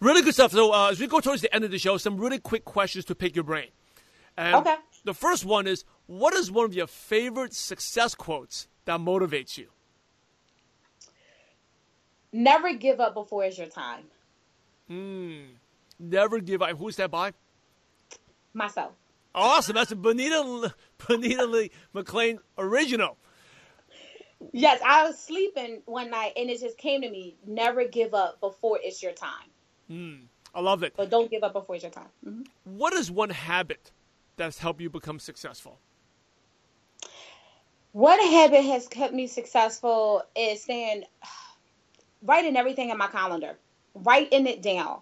[0.00, 0.52] Really good stuff.
[0.52, 3.04] So, uh, as we go towards the end of the show, some really quick questions
[3.06, 3.68] to pick your brain.
[4.36, 4.74] And okay.
[5.04, 9.68] The first one is What is one of your favorite success quotes that motivates you?
[12.34, 14.02] Never give up before it's your time.
[14.88, 15.42] Hmm.
[16.00, 16.76] Never give up.
[16.76, 17.32] Who's that by?
[18.52, 18.90] Myself.
[19.32, 19.76] Awesome.
[19.76, 20.74] That's a Bonita,
[21.06, 23.16] Bonita Lee McLean original.
[24.50, 28.40] Yes, I was sleeping one night and it just came to me never give up
[28.40, 29.48] before it's your time.
[29.88, 30.94] Mm, I love it.
[30.96, 32.08] But don't give up before it's your time.
[32.26, 32.42] Mm-hmm.
[32.64, 33.92] What is one habit
[34.36, 35.78] that's helped you become successful?
[37.92, 41.04] One habit has kept me successful is staying,
[42.24, 43.58] writing everything in my calendar,
[43.94, 45.00] writing it down.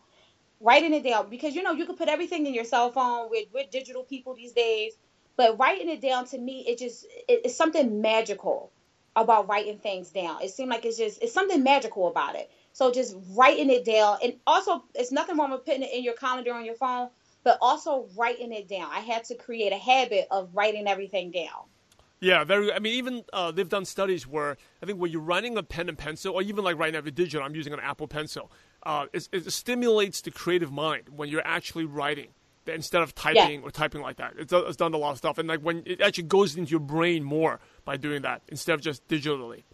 [0.61, 1.31] Writing it down.
[1.31, 4.35] Because you know you can put everything in your cell phone with with digital people
[4.35, 4.95] these days.
[5.37, 8.73] But writing it down to me it just it, it's something magical
[9.17, 10.43] about writing things down.
[10.43, 12.51] It seemed like it's just it's something magical about it.
[12.73, 16.15] So just writing it down, and also it's nothing wrong with putting it in your
[16.15, 17.11] calendar on your phone,
[17.45, 18.89] but also writing it down.
[18.93, 21.65] I had to create a habit of writing everything down.
[22.23, 22.73] Yeah, very.
[22.73, 25.89] I mean, even uh, they've done studies where I think when you're writing a pen
[25.89, 28.49] and pencil, or even like right now with digital, I'm using an Apple Pencil.
[28.85, 32.29] Uh, it, it, stimulates the creative mind when you're actually writing
[32.69, 33.67] instead of typing yeah.
[33.67, 34.35] or typing like that.
[34.39, 36.79] It's, it's done a lot of stuff, and like when it actually goes into your
[36.79, 39.65] brain more by doing that instead of just digitally.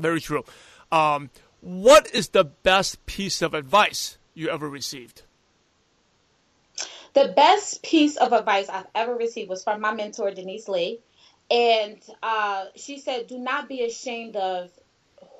[0.00, 0.44] Very true.
[0.90, 5.22] Um, what is the best piece of advice you ever received?
[7.14, 10.98] The best piece of advice I've ever received was from my mentor, Denise Lee.
[11.50, 14.70] And uh, she said, Do not be ashamed of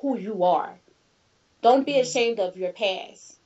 [0.01, 0.79] who you are.
[1.63, 2.03] Don't be mm-hmm.
[2.03, 3.39] ashamed of your past.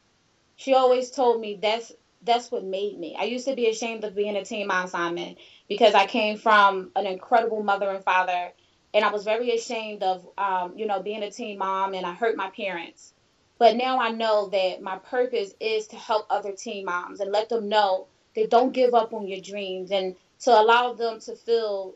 [0.57, 1.93] She always told me that's
[2.25, 3.17] that's what made me.
[3.19, 5.37] I used to be ashamed of being a teen mom Simon
[5.69, 8.53] because I came from an incredible mother and father
[8.95, 12.13] and I was very ashamed of um, you know being a teen mom and I
[12.13, 13.13] hurt my parents.
[13.59, 17.49] But now I know that my purpose is to help other teen moms and let
[17.49, 21.95] them know that don't give up on your dreams and to allow them to feel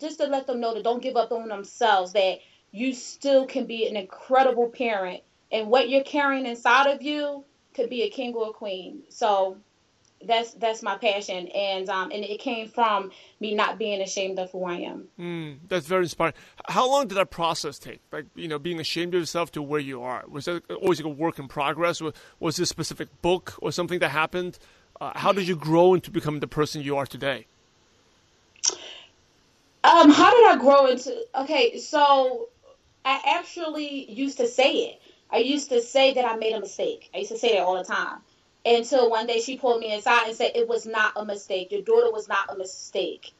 [0.00, 2.38] just to let them know that don't give up on themselves that
[2.70, 7.90] you still can be an incredible parent and what you're carrying inside of you could
[7.90, 9.02] be a king or a queen.
[9.08, 9.58] So
[10.24, 14.50] that's that's my passion, and um, and it came from me not being ashamed of
[14.50, 15.08] who I am.
[15.18, 16.34] Mm, that's very inspiring.
[16.68, 18.00] How long did that process take?
[18.10, 20.24] Like you know, being ashamed of yourself to where you are.
[20.28, 22.00] Was that always like a work in progress?
[22.00, 24.58] Was, was this a specific book or something that happened?
[25.00, 27.46] Uh, how did you grow into becoming the person you are today?
[29.88, 31.16] Um, how did I grow into?
[31.34, 32.50] Okay, so
[33.06, 35.02] I actually used to say it.
[35.30, 37.08] I used to say that I made a mistake.
[37.14, 38.18] I used to say that all the time.
[38.66, 41.72] Until one day she pulled me inside and said, It was not a mistake.
[41.72, 43.32] Your daughter was not a mistake.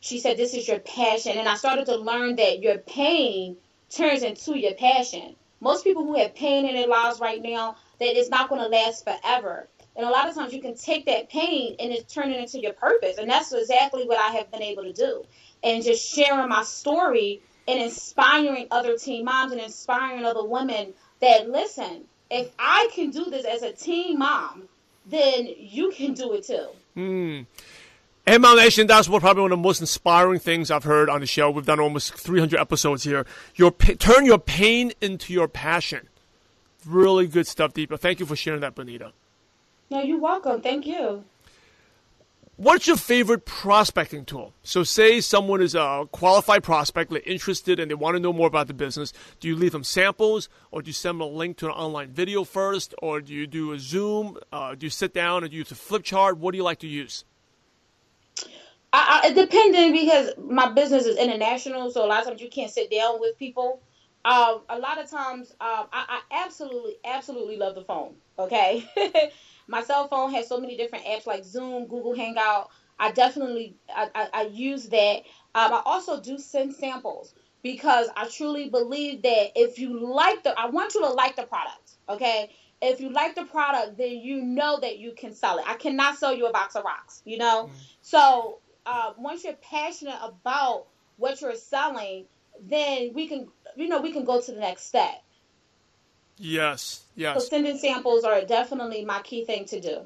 [0.00, 1.38] She said, This is your passion.
[1.38, 3.56] And I started to learn that your pain
[3.88, 5.36] turns into your passion.
[5.60, 8.68] Most people who have pain in their lives right now, that it's not going to
[8.68, 9.68] last forever.
[9.96, 12.74] And a lot of times you can take that pain and it's turning into your
[12.74, 13.16] purpose.
[13.16, 15.24] And that's exactly what I have been able to do.
[15.64, 21.48] And just sharing my story and inspiring other teen moms and inspiring other women that
[21.48, 24.68] listen, if I can do this as a teen mom,
[25.06, 26.68] then you can do it too.
[26.96, 27.46] Mm.
[28.26, 31.26] MLM Nation, that's what probably one of the most inspiring things I've heard on the
[31.26, 31.50] show.
[31.50, 33.26] We've done almost 300 episodes here.
[33.54, 36.08] Your turn your pain into your passion.
[36.86, 37.98] Really good stuff, Deepa.
[37.98, 39.12] Thank you for sharing that, Bonita.
[39.90, 40.60] No, you're welcome.
[40.62, 41.24] Thank you
[42.56, 44.54] what's your favorite prospecting tool?
[44.62, 48.46] So, say someone is a qualified prospect, they're interested, and they want to know more
[48.46, 49.12] about the business.
[49.40, 52.10] Do you leave them samples, or do you send them a link to an online
[52.10, 54.38] video first, or do you do a Zoom?
[54.52, 56.38] Uh, do you sit down and use a flip chart?
[56.38, 57.24] What do you like to use?
[58.92, 62.70] I, I, depending because my business is international, so a lot of times you can't
[62.70, 63.80] sit down with people.
[64.24, 68.14] Um, a lot of times, um, I, I absolutely, absolutely love the phone.
[68.38, 68.88] Okay.
[69.68, 72.70] my cell phone has so many different apps like Zoom, Google Hangout.
[72.98, 75.22] I definitely I, I, I use that.
[75.54, 80.58] Um, I also do send samples because I truly believe that if you like the,
[80.58, 81.92] I want you to like the product.
[82.08, 82.50] Okay,
[82.82, 85.64] if you like the product, then you know that you can sell it.
[85.66, 87.22] I cannot sell you a box of rocks.
[87.24, 87.76] You know, mm-hmm.
[88.00, 92.26] so uh, once you're passionate about what you're selling,
[92.62, 95.22] then we can, you know, we can go to the next step.
[96.36, 97.40] Yes, yes.
[97.42, 100.00] So sending samples are definitely my key thing to do.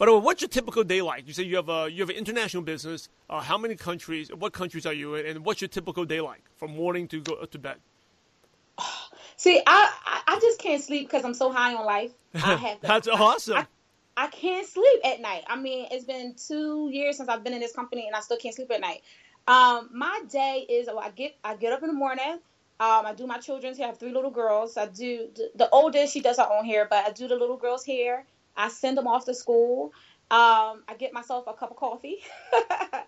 [0.00, 1.26] But what's your typical day like?
[1.26, 3.10] You say you have a you have an international business.
[3.28, 4.32] Uh, how many countries?
[4.32, 5.26] What countries are you in?
[5.26, 7.76] And what's your typical day like from morning to go to bed?
[9.36, 12.12] See, I I just can't sleep because I'm so high on life.
[12.34, 13.58] I have That's awesome.
[13.58, 13.66] I,
[14.16, 15.42] I can't sleep at night.
[15.48, 18.38] I mean, it's been two years since I've been in this company, and I still
[18.38, 19.02] can't sleep at night.
[19.46, 22.38] Um, my day is well, I get I get up in the morning.
[22.80, 23.86] Um, I do my children's hair.
[23.86, 24.76] I have three little girls.
[24.76, 26.12] I do the oldest.
[26.14, 28.24] She does her own hair, but I do the little girls' hair.
[28.56, 29.92] I send them off to school.
[30.30, 32.18] Um, I get myself a cup of coffee.
[32.52, 33.02] uh,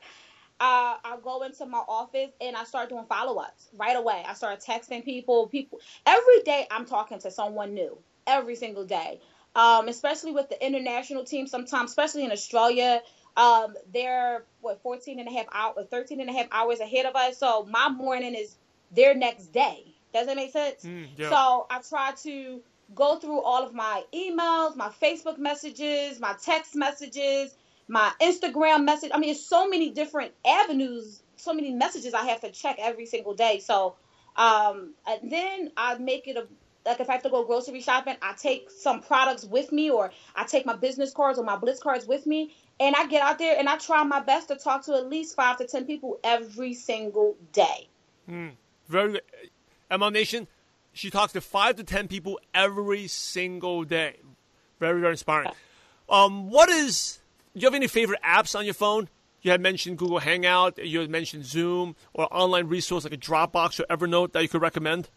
[0.61, 4.23] I go into my office and I start doing follow ups right away.
[4.27, 5.47] I start texting people.
[5.49, 6.67] People every day.
[6.71, 9.21] I'm talking to someone new every single day.
[9.55, 11.47] Um, especially with the international team.
[11.47, 13.01] Sometimes, especially in Australia,
[13.37, 17.17] um, they're what 14 and a half hours, 13 and a half hours ahead of
[17.17, 17.39] us.
[17.39, 18.57] So my morning is
[18.91, 19.95] their next day.
[20.13, 20.85] Does that make sense?
[20.85, 21.31] Mm, yeah.
[21.31, 22.61] So I try to
[22.95, 27.57] go through all of my emails, my Facebook messages, my text messages,
[27.89, 29.11] my Instagram message.
[29.15, 33.07] I mean, it's so many different avenues, so many messages I have to check every
[33.07, 33.61] single day.
[33.61, 33.97] So
[34.37, 36.47] um, and then I make it a
[36.85, 40.11] like if I have to go grocery shopping, I take some products with me, or
[40.35, 43.39] I take my business cards or my Blitz cards with me, and I get out
[43.39, 46.19] there and I try my best to talk to at least five to ten people
[46.23, 47.89] every single day.
[48.31, 48.53] Mm
[48.93, 49.21] very
[49.91, 50.47] MLM Nation.
[50.93, 54.17] she talks to five to ten people every single day.
[54.79, 55.51] Very, very inspiring.
[56.09, 57.19] Um, what is?
[57.55, 59.09] Do you have any favorite apps on your phone?
[59.41, 60.79] You had mentioned Google Hangout.
[60.79, 64.63] You had mentioned Zoom or online resource like a Dropbox or Evernote that you could
[64.63, 65.09] recommend.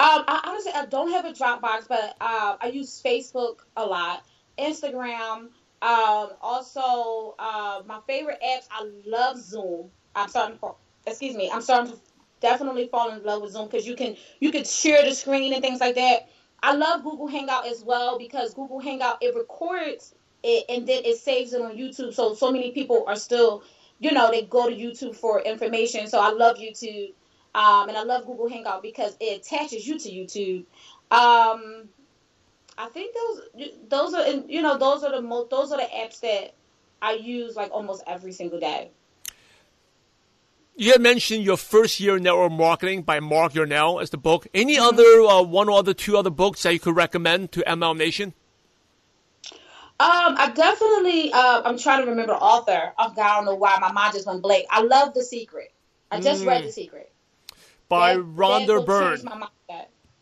[0.00, 4.24] Um, I honestly I don't have a Dropbox, but uh, I use Facebook a lot,
[4.58, 5.48] Instagram.
[5.82, 8.68] Um, also, uh, my favorite apps.
[8.70, 9.90] I love Zoom.
[10.14, 10.74] I'm starting to,
[11.06, 11.50] excuse me.
[11.52, 11.98] I'm starting to
[12.40, 15.60] definitely fall in love with Zoom because you can you can share the screen and
[15.60, 16.28] things like that.
[16.62, 20.14] I love Google Hangout as well because Google Hangout it records
[20.44, 22.14] it and then it saves it on YouTube.
[22.14, 23.64] So so many people are still,
[23.98, 26.06] you know, they go to YouTube for information.
[26.06, 27.12] So I love YouTube,
[27.56, 30.64] um, and I love Google Hangout because it attaches you to YouTube.
[31.10, 31.88] Um,
[32.78, 36.20] I think those those are you know those are the most those are the apps
[36.20, 36.54] that
[37.00, 38.90] I use like almost every single day.
[40.74, 44.46] You had mentioned your first year in network marketing by Mark Yarnell as the book.
[44.54, 44.84] Any mm-hmm.
[44.84, 48.32] other uh, one or other two other books that you could recommend to MLM Nation?
[50.00, 51.32] Um, I definitely.
[51.32, 52.92] Uh, I'm trying to remember author.
[52.98, 54.66] Oh God, I don't know why my mind just went blank.
[54.70, 55.72] I love The Secret.
[56.10, 56.46] I just mm.
[56.46, 57.12] read The Secret
[57.92, 59.18] by that, Rhonda that Byrne.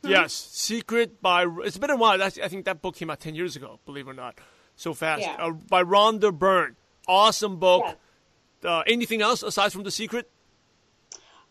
[0.03, 1.47] Yes, Secret by.
[1.65, 2.23] It's been a while.
[2.23, 3.81] I think that book came out ten years ago.
[3.85, 4.39] Believe it or not,
[4.77, 5.23] so fast.
[5.23, 5.37] Yeah.
[5.39, 6.77] Uh, by Rhonda Byrne.
[7.07, 7.85] Awesome book.
[8.63, 8.71] Yeah.
[8.71, 10.31] Uh, anything else aside from The Secret?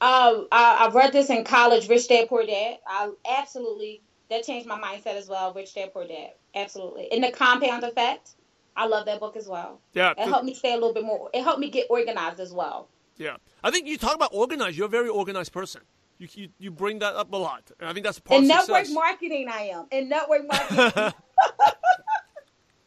[0.02, 1.90] Uh, I, I read this in college.
[1.90, 2.78] Rich Dad Poor Dad.
[2.88, 5.54] I absolutely that changed my mindset as well.
[5.54, 7.12] Rich Dad Poor Dad, absolutely.
[7.12, 8.32] And the Compound Effect,
[8.76, 9.82] I love that book as well.
[9.94, 11.30] Yeah, it helped me stay a little bit more.
[11.34, 12.88] It helped me get organized as well.
[13.18, 14.78] Yeah, I think you talk about organized.
[14.78, 15.82] You're a very organized person.
[16.20, 18.86] You you, you bring that up a lot, and I think that's part in network
[18.86, 18.94] success.
[18.94, 19.48] marketing.
[19.50, 20.94] I am in network marketing.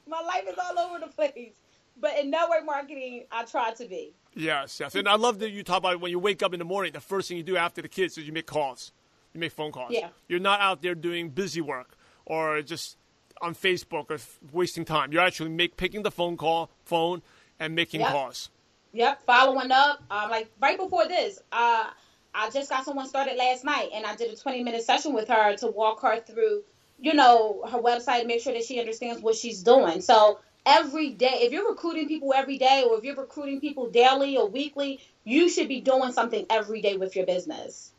[0.06, 1.54] my life is all over the place,
[1.98, 4.12] but in network marketing, I try to be.
[4.34, 6.64] Yes, yes, and I love that you talk about when you wake up in the
[6.64, 6.92] morning.
[6.92, 8.92] The first thing you do after the kids is you make calls.
[9.32, 9.92] You make phone calls.
[9.92, 10.08] Yeah.
[10.28, 12.98] You're not out there doing busy work or just
[13.40, 14.18] on Facebook or
[14.52, 15.12] wasting time.
[15.12, 17.22] You're actually make picking the phone call phone
[17.58, 18.10] and making yep.
[18.10, 18.50] calls.
[18.92, 20.02] Yep, following up.
[20.10, 21.86] Um, like right before this, uh,
[22.34, 25.28] I just got someone started last night, and I did a 20 minute session with
[25.28, 26.62] her to walk her through,
[26.98, 30.00] you know, her website, to make sure that she understands what she's doing.
[30.00, 34.36] So every day, if you're recruiting people every day, or if you're recruiting people daily
[34.36, 37.92] or weekly, you should be doing something every day with your business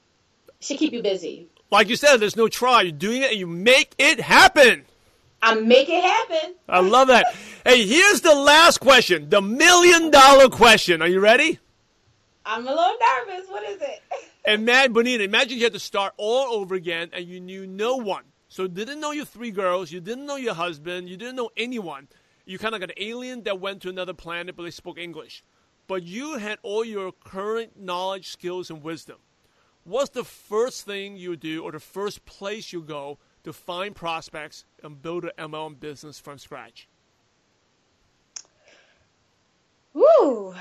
[0.63, 1.48] should keep you busy.
[1.72, 2.82] Like you said, there's no try.
[2.82, 4.86] You're doing it and you make it happen.
[5.41, 6.56] I make it happen.
[6.69, 7.36] I love that.
[7.65, 11.02] hey, here's the last question the million dollar question.
[11.02, 11.60] Are you ready?
[12.45, 12.95] I'm a little
[13.27, 13.49] nervous.
[13.49, 14.01] What is it?
[14.45, 17.97] and man, Bonita, imagine you had to start all over again and you knew no
[17.97, 18.23] one.
[18.49, 22.08] So didn't know your three girls, you didn't know your husband, you didn't know anyone.
[22.45, 25.43] You kind of got an alien that went to another planet, but they spoke English.
[25.88, 29.17] But you had all your current knowledge, skills, and wisdom
[29.84, 34.65] what's the first thing you do or the first place you go to find prospects
[34.82, 36.88] and build an MLM business from scratch?
[39.93, 40.56] Woo!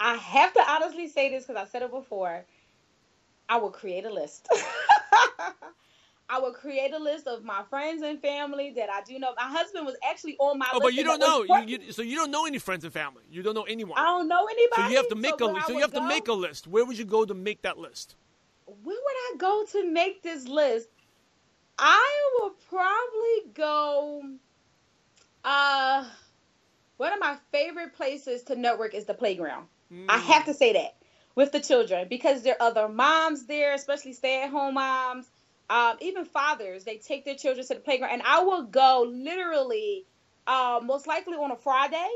[0.00, 2.44] I have to honestly say this because I said it before.
[3.48, 4.48] I will create a list.
[6.30, 9.34] I will create a list of my friends and family that I do know.
[9.36, 10.84] My husband was actually on my oh, list.
[10.84, 11.42] but you don't know.
[11.42, 13.24] You, you, so you don't know any friends and family.
[13.30, 13.98] You don't know anyone.
[13.98, 14.82] I don't know anybody.
[14.82, 15.62] So you have to make so a.
[15.62, 16.68] So you have go, to make a list.
[16.68, 18.14] Where would you go to make that list?
[18.66, 20.88] Where would I go to make this list?
[21.78, 24.22] I will probably go.
[25.42, 25.48] Uh,
[27.30, 29.66] my favorite places to network is the playground.
[29.92, 30.06] Mm.
[30.08, 30.96] I have to say that
[31.34, 35.26] with the children because there are other moms there, especially stay-at-home moms
[35.70, 40.04] um, even fathers, they take their children to the playground, and I will go literally,
[40.44, 42.08] uh, most likely on a Friday.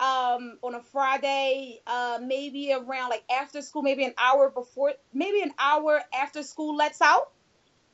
[0.00, 5.42] Um, on a Friday, uh, maybe around like after school, maybe an hour before, maybe
[5.42, 7.32] an hour after school lets out,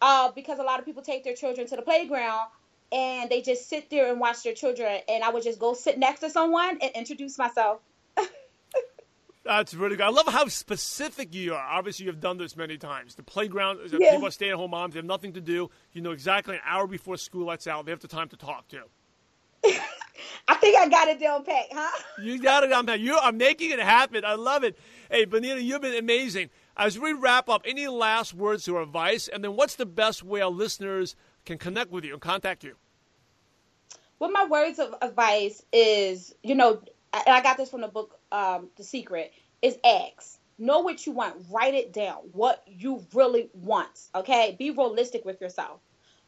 [0.02, 2.48] uh, because a lot of people take their children to the playground
[2.94, 5.00] and they just sit there and watch their children.
[5.08, 7.80] And I would just go sit next to someone and introduce myself.
[9.44, 10.04] That's really good.
[10.04, 11.66] I love how specific you are.
[11.66, 13.16] Obviously, you've done this many times.
[13.16, 14.12] The playground, yeah.
[14.12, 15.70] people are stay at home moms, they have nothing to do.
[15.92, 18.68] You know exactly an hour before school lets out, they have the time to talk
[18.68, 18.82] to.
[20.46, 22.02] I think I got it down pat, huh?
[22.22, 23.00] You got it down pat.
[23.00, 24.24] You are making it happen.
[24.24, 24.78] I love it.
[25.10, 26.50] Hey, Bonita, you've been amazing.
[26.76, 29.26] As we wrap up, any last words or advice?
[29.26, 32.76] And then what's the best way our listeners can connect with you and contact you?
[34.18, 36.80] Well, my words of advice is, you know,
[37.12, 40.38] and I got this from the book, um, The Secret, is ask.
[40.58, 41.46] Know what you want.
[41.50, 42.18] Write it down.
[42.32, 43.90] What you really want.
[44.14, 44.54] Okay?
[44.58, 45.80] Be realistic with yourself.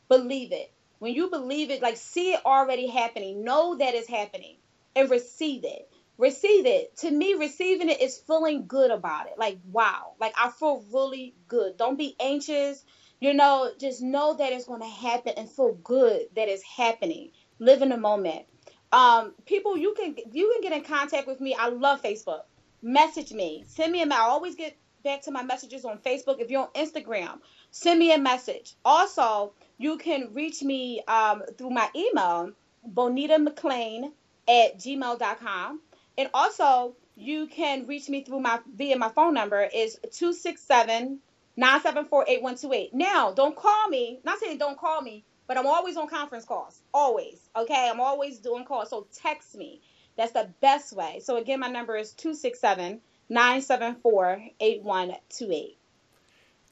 [0.08, 0.72] Believe it.
[0.98, 3.44] When you believe it, like see it already happening.
[3.44, 4.56] Know that it's happening
[4.96, 5.88] and receive it.
[6.18, 6.96] Receive it.
[6.98, 9.38] To me, receiving it is feeling good about it.
[9.38, 10.14] Like, wow.
[10.18, 11.76] Like I feel really good.
[11.76, 12.82] Don't be anxious.
[13.20, 17.30] You know, just know that it's going to happen and feel good that it's happening.
[17.58, 18.46] Live in the moment.
[18.92, 21.54] Um, people, you can you can get in contact with me.
[21.54, 22.42] I love Facebook.
[22.82, 23.64] Message me.
[23.66, 24.18] Send me a mail.
[24.18, 26.40] I always get back to my messages on Facebook.
[26.40, 27.38] If you're on Instagram,
[27.70, 28.74] send me a message.
[28.84, 32.52] Also, you can reach me um, through my email,
[32.84, 34.12] Bonita McLean
[34.48, 35.80] at gmail.com.
[36.18, 41.20] And also, you can reach me through my via my phone number is 267
[41.56, 42.94] 974 8128.
[42.94, 44.20] Now, don't call me.
[44.24, 46.80] Not saying don't call me, but I'm always on conference calls.
[46.92, 47.38] Always.
[47.56, 47.88] Okay.
[47.90, 48.90] I'm always doing calls.
[48.90, 49.80] So text me.
[50.16, 51.20] That's the best way.
[51.22, 55.78] So again, my number is 267 974 8128.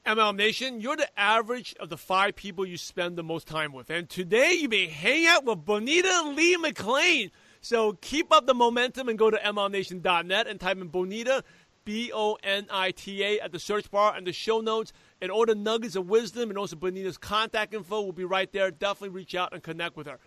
[0.06, 3.88] MLM Nation, you're the average of the five people you spend the most time with.
[3.88, 7.30] And today you may hang out with Bonita Lee McLean.
[7.62, 11.42] So keep up the momentum and go to MLMNation.net and type in Bonita,
[11.86, 14.92] B O N I T A, at the search bar and the show notes.
[15.20, 18.70] And all the nuggets of wisdom and also Bonita's contact info will be right there.
[18.70, 20.18] Definitely reach out and connect with her.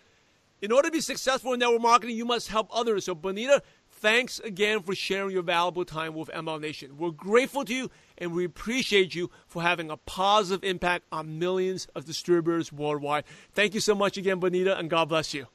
[0.59, 3.05] In order to be successful in network marketing, you must help others.
[3.05, 3.61] So, Bonita,
[3.91, 6.97] thanks again for sharing your valuable time with MLM Nation.
[6.97, 11.87] We're grateful to you and we appreciate you for having a positive impact on millions
[11.93, 13.25] of distributors worldwide.
[13.53, 15.45] Thank you so much again, Bonita, and God bless you.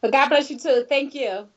[0.00, 0.86] But God bless you too.
[0.88, 1.48] Thank you.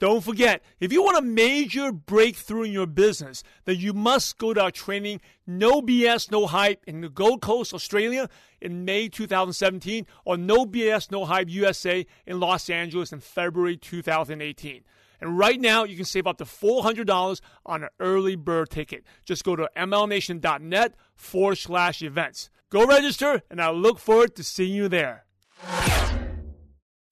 [0.00, 4.54] Don't forget, if you want a major breakthrough in your business, then you must go
[4.54, 8.28] to our training, No BS, No Hype, in the Gold Coast, Australia
[8.60, 14.84] in May 2017, or No BS, No Hype USA in Los Angeles in February 2018.
[15.20, 19.02] And right now, you can save up to $400 on an early bird ticket.
[19.24, 22.50] Just go to mlmnation.net forward slash events.
[22.70, 25.24] Go register, and I look forward to seeing you there.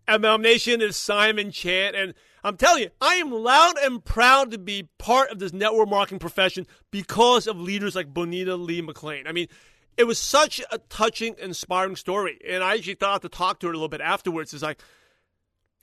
[0.08, 4.58] MLM Nation is Simon Chan, and I'm telling you, I am loud and proud to
[4.58, 9.26] be part of this network marketing profession because of leaders like Bonita Lee McLean.
[9.26, 9.48] I mean,
[9.96, 13.72] it was such a touching, inspiring story, and I actually thought to talk to her
[13.72, 14.54] a little bit afterwards.
[14.54, 14.80] It's like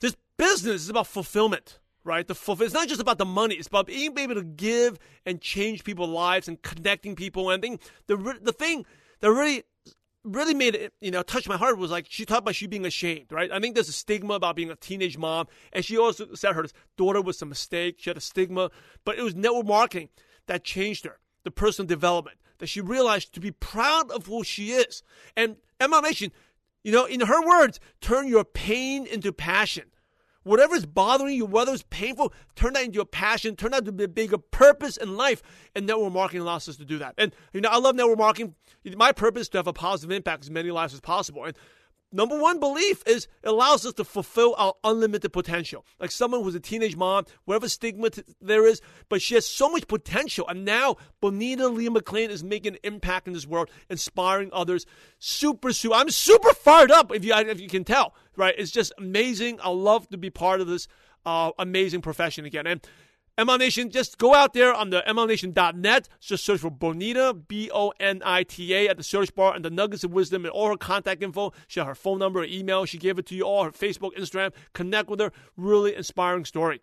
[0.00, 2.26] this business is about fulfillment, right?
[2.26, 5.38] The fulfill- it's not just about the money; it's about being able to give and
[5.38, 7.50] change people's lives and connecting people.
[7.50, 8.86] And I think the the thing
[9.20, 9.64] that really
[10.24, 12.86] really made it, you know, touch my heart was like she talked about she being
[12.86, 13.52] ashamed, right?
[13.52, 16.64] I think there's a stigma about being a teenage mom, and she also said her
[16.96, 17.96] daughter was a mistake.
[17.98, 18.70] She had a stigma,
[19.04, 20.08] but it was network marketing
[20.46, 24.72] that changed her, the personal development that she realized to be proud of who she
[24.72, 25.02] is.
[25.36, 26.32] And MLM Nation,
[26.82, 29.84] you know, in her words, turn your pain into passion.
[30.44, 34.04] Whatever is bothering you, whether it's painful, turn that into a passion, turn that into
[34.04, 35.42] a bigger purpose in life.
[35.74, 37.14] And network marketing allows us to do that.
[37.18, 38.54] And, you know, I love network marketing.
[38.96, 41.44] My purpose is to have a positive impact as many lives as possible.
[41.44, 41.56] And
[42.14, 45.84] number one belief is it allows us to fulfill our unlimited potential.
[46.00, 49.68] Like someone who's a teenage mom, whatever stigma t- there is, but she has so
[49.68, 50.48] much potential.
[50.48, 54.86] And now Bonita Lee McLean is making an impact in this world, inspiring others.
[55.18, 55.94] Super, super.
[55.94, 58.14] I'm super fired up if you if you can tell.
[58.36, 58.54] Right?
[58.56, 59.58] It's just amazing.
[59.62, 60.88] I love to be part of this
[61.26, 62.66] uh, amazing profession again.
[62.66, 62.80] And
[63.36, 66.08] MLM Nation, just go out there on the MLMNation.net.
[66.20, 69.64] Just search for Bonita, B O N I T A, at the search bar, and
[69.64, 71.52] the nuggets of wisdom and all her contact info.
[71.66, 72.84] She had her phone number, her email.
[72.84, 74.52] She gave it to you all, her Facebook, Instagram.
[74.72, 75.32] Connect with her.
[75.56, 76.80] Really inspiring story.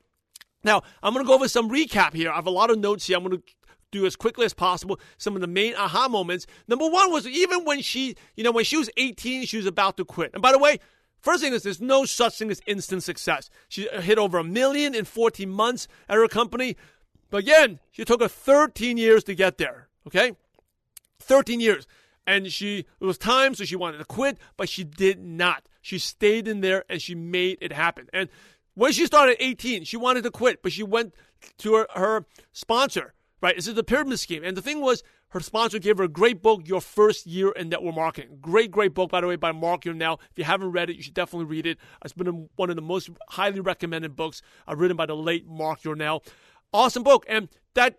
[0.63, 2.29] Now, I'm going to go over some recap here.
[2.29, 3.17] I have a lot of notes here.
[3.17, 3.43] I'm going to
[3.91, 6.47] do as quickly as possible some of the main aha moments.
[6.67, 9.97] Number one was even when she, you know, when she was 18, she was about
[9.97, 10.31] to quit.
[10.33, 10.79] And by the way,
[11.21, 13.49] First thing is, there's no such thing as instant success.
[13.69, 16.75] She hit over a million in 14 months at her company.
[17.29, 19.87] But again, she took her 13 years to get there.
[20.07, 20.33] Okay?
[21.19, 21.87] 13 years.
[22.25, 25.67] And she, it was time, so she wanted to quit, but she did not.
[25.81, 28.07] She stayed in there and she made it happen.
[28.13, 28.29] And
[28.73, 31.13] when she started at 18, she wanted to quit, but she went
[31.59, 33.55] to her, her sponsor, right?
[33.55, 34.43] This is the pyramid scheme.
[34.43, 37.69] And the thing was, her sponsor gave her a great book, Your First Year in
[37.69, 38.37] Network Marketing.
[38.41, 40.19] Great, great book, by the way, by Mark Yarnell.
[40.29, 41.77] If you haven't read it, you should definitely read it.
[42.03, 45.83] It's been one of the most highly recommended books uh, written by the late Mark
[45.83, 46.23] Yarnell.
[46.73, 47.25] Awesome book.
[47.29, 47.97] And that,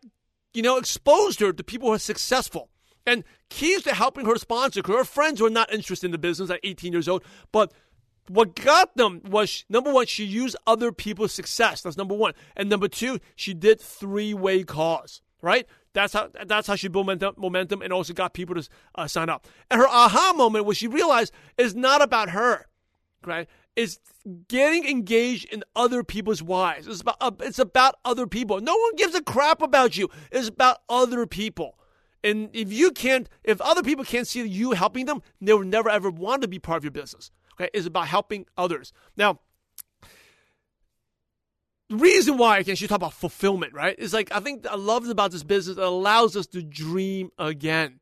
[0.53, 2.68] you know, exposed her to people who are successful.
[3.07, 6.51] And keys to helping her sponsor, because her friends were not interested in the business
[6.51, 7.72] at 18 years old, but
[8.28, 11.80] what got them was number one, she used other people's success.
[11.80, 12.35] That's number one.
[12.57, 15.66] And number two, she did three way calls, right?
[15.95, 19.28] That's how that's how she built momentum, momentum and also got people to uh, sign
[19.28, 19.47] up.
[19.70, 22.66] And her aha moment was she realized is not about her,
[23.26, 23.49] right?
[23.76, 23.99] It's
[24.49, 26.86] getting engaged in other people's lives.
[26.86, 28.61] It's about uh, it's about other people.
[28.61, 30.09] No one gives a crap about you.
[30.30, 31.78] It's about other people.
[32.24, 35.90] And if you can't, if other people can't see you helping them, they will never
[35.90, 37.30] ever want to be part of your business.
[37.55, 38.93] Okay, it's about helping others.
[39.16, 39.40] Now,
[41.93, 43.95] the reason why again she talk about fulfillment, right?
[43.99, 45.76] Is like I think I love about this business.
[45.76, 48.01] It allows us to dream again.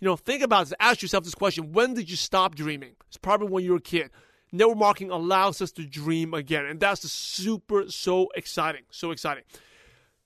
[0.00, 0.74] you know, think about this.
[0.80, 2.96] Ask yourself this question: When did you stop dreaming?
[3.06, 4.10] It's probably when you were a kid.
[4.50, 9.44] Network marketing allows us to dream again, and that's super so exciting, so exciting.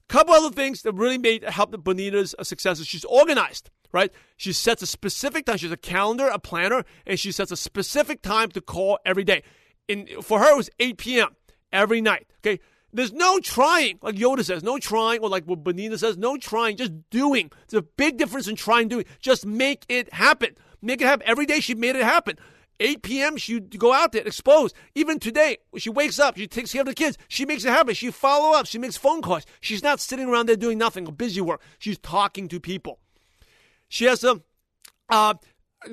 [0.09, 4.11] Couple other things that really made help Bonita's a success is she's organized, right?
[4.39, 5.59] She sets a specific time.
[5.59, 9.25] She has a calendar, a planner, and she sets a specific time to call every
[9.25, 9.43] day.
[9.87, 11.37] In for her, it was 8 p.m.
[11.73, 12.27] every night.
[12.41, 12.61] Okay,
[12.93, 16.76] there's no trying, like Yoda says, no trying, or like what Bonita says, no trying,
[16.76, 17.51] just doing.
[17.68, 19.05] There's a big difference in trying doing.
[19.20, 20.57] Just make it happen.
[20.82, 21.26] Make it happen.
[21.26, 22.38] Every day she made it happen.
[22.80, 23.36] 8 p.m.
[23.36, 24.72] she go out there, expose.
[24.95, 27.95] Even today, she wakes up, she takes care of the kids, she makes it happen.
[27.95, 29.47] She follow up, she makes phone calls.
[29.61, 31.62] She's not sitting around there doing nothing, or busy work.
[31.78, 32.99] She's talking to people.
[33.88, 34.43] She has to
[35.11, 35.34] uh,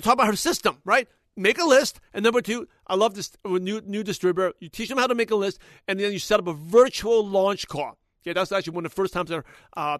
[0.01, 1.07] talk about her system, right?
[1.39, 1.99] make a list.
[2.13, 4.53] And number two, I love this new new distributor.
[4.59, 7.25] You teach them how to make a list, and then you set up a virtual
[7.25, 7.97] launch call.
[8.23, 9.45] Okay, that's actually one of the first times that
[9.77, 9.97] uh,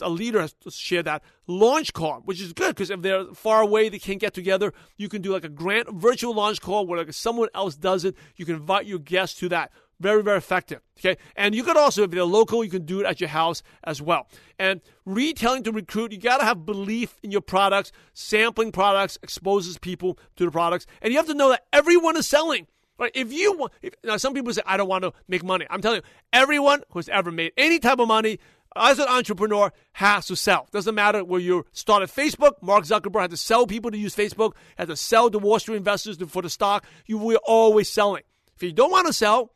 [0.00, 3.88] a leader has shared that launch call, which is good because if they're far away,
[3.88, 4.72] they can't get together.
[4.96, 8.16] You can do like a grant virtual launch call where like someone else does it.
[8.36, 9.70] You can invite your guests to that.
[10.00, 10.80] Very, very effective.
[10.98, 11.16] Okay.
[11.34, 14.00] And you can also, if you're local, you can do it at your house as
[14.00, 14.28] well.
[14.58, 17.90] And retailing to recruit, you got to have belief in your products.
[18.14, 20.86] Sampling products exposes people to the products.
[21.02, 22.66] And you have to know that everyone is selling.
[22.98, 23.12] Right?
[23.14, 25.66] If you want, if, now some people say, I don't want to make money.
[25.70, 28.38] I'm telling you, everyone who's ever made any type of money
[28.76, 30.68] as an entrepreneur has to sell.
[30.72, 32.54] Doesn't matter where you started Facebook.
[32.60, 35.76] Mark Zuckerberg had to sell people to use Facebook, had to sell to Wall Street
[35.76, 36.84] investors for the stock.
[37.06, 38.22] You were always selling.
[38.56, 39.52] If you don't want to sell,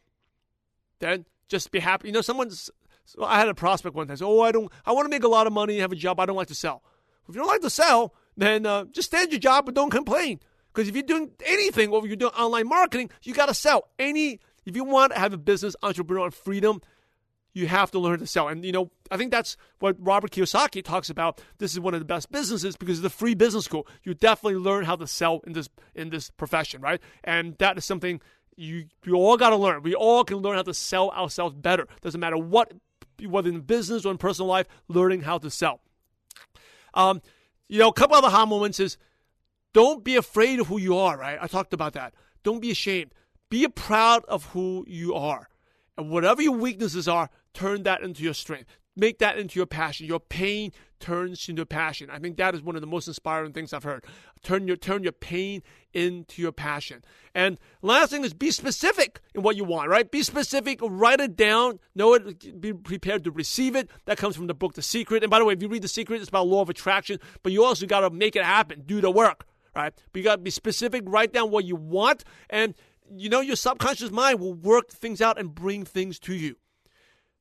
[1.03, 2.09] then just be happy.
[2.09, 2.71] You know, someone's.
[3.05, 4.17] So I had a prospect one time.
[4.17, 4.71] Say, oh, I don't.
[4.87, 6.21] I want to make a lot of money and have a job.
[6.21, 6.83] I don't like to sell.
[7.29, 10.41] If you don't like to sell, then uh, just stand your job but don't complain.
[10.73, 13.89] Because if you're doing anything, or you're doing online marketing, you got to sell.
[13.99, 16.81] Any if you want to have a business, entrepreneur, freedom,
[17.53, 18.49] you have to learn to sell.
[18.49, 21.41] And you know, I think that's what Robert Kiyosaki talks about.
[21.59, 23.87] This is one of the best businesses because of the free business school.
[24.05, 27.01] You definitely learn how to sell in this in this profession, right?
[27.25, 28.21] And that is something
[28.63, 29.83] you all got to learn.
[29.83, 31.87] We all can learn how to sell ourselves better.
[32.01, 32.73] Doesn't matter what,
[33.25, 35.81] whether in business or in personal life, learning how to sell.
[36.95, 37.21] Um,
[37.69, 38.99] you know, a couple other hot moments is
[39.73, 41.17] don't be afraid of who you are.
[41.17, 41.39] Right?
[41.41, 42.15] I talked about that.
[42.43, 43.15] Don't be ashamed.
[43.49, 45.49] Be proud of who you are,
[45.99, 48.69] and whatever your weaknesses are, turn that into your strength.
[48.95, 50.07] Make that into your passion.
[50.07, 52.11] Your pain turns into passion.
[52.11, 54.05] I think that is one of the most inspiring things I've heard.
[54.43, 55.63] Turn your turn your pain
[55.95, 57.03] into your passion.
[57.35, 60.11] And last thing is be specific in what you want, right?
[60.11, 63.91] Be specific, write it down, know it, be prepared to receive it.
[64.05, 65.23] That comes from the book The Secret.
[65.23, 67.53] And by the way, if you read The Secret, it's about law of attraction, but
[67.53, 69.93] you also got to make it happen, do the work, right?
[70.13, 72.75] But you got to be specific, write down what you want, and
[73.15, 76.57] you know your subconscious mind will work things out and bring things to you.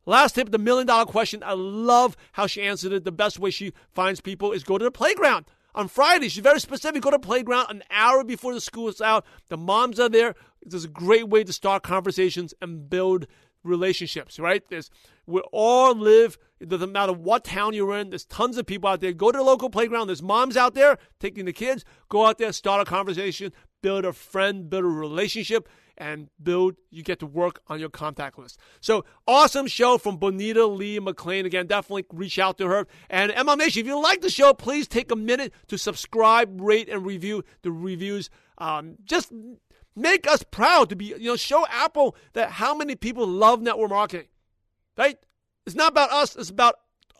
[0.06, 1.44] Last tip, the million dollar question.
[1.44, 3.04] I love how she answered it.
[3.04, 5.46] The best way she finds people is go to the playground.
[5.74, 7.02] On Friday, she's very specific.
[7.02, 9.26] Go to playground an hour before the school is out.
[9.48, 10.36] The moms are there.
[10.62, 13.28] It's a great way to start conversations and build
[13.64, 14.64] relationships, right?
[14.70, 14.90] There's
[15.32, 19.02] we all live, it doesn't matter what town you're in, there's tons of people out
[19.02, 19.14] there.
[19.14, 20.08] Go to the local playground.
[20.08, 21.84] There's moms out there taking the kids.
[22.10, 23.52] Go out there, start a conversation,
[23.82, 25.68] build a friend, build a relationship
[25.98, 28.60] and build, you get to work on your contact list.
[28.80, 31.46] So awesome show from Bonita Lee McLean.
[31.46, 32.88] Again, definitely reach out to her.
[33.10, 36.90] And MLM Nation, if you like the show, please take a minute to subscribe, rate,
[36.90, 38.32] and review the reviews.
[38.58, 39.32] Um, just
[39.96, 43.92] make us proud to be, you know, show Apple that how many people love network
[43.92, 44.28] marketing,
[44.98, 45.18] right?
[45.66, 46.76] It's not about us, it's about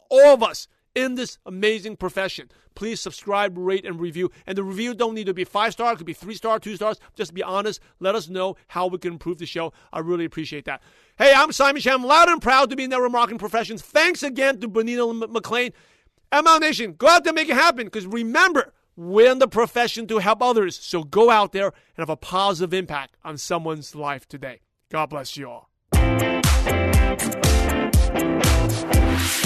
[0.10, 2.50] all of us in this amazing profession.
[2.76, 4.32] Please subscribe, rate, and review.
[4.46, 6.76] And the review don't need to be five star, it could be three star, two
[6.76, 7.00] stars.
[7.16, 7.80] Just be honest.
[8.00, 9.74] Let us know how we can improve the show.
[9.92, 10.82] I really appreciate that.
[11.18, 12.02] Hey, I'm Simon Chan.
[12.02, 13.82] loud and proud to be in network marketing professions.
[13.82, 15.72] Thanks again to Bonita McLean.
[16.32, 17.86] MLM Nation, go out there and make it happen.
[17.86, 20.78] Because remember, we're in the profession to help others.
[20.78, 24.62] So go out there and have a positive impact on someone's life today.
[24.90, 25.71] God bless you all.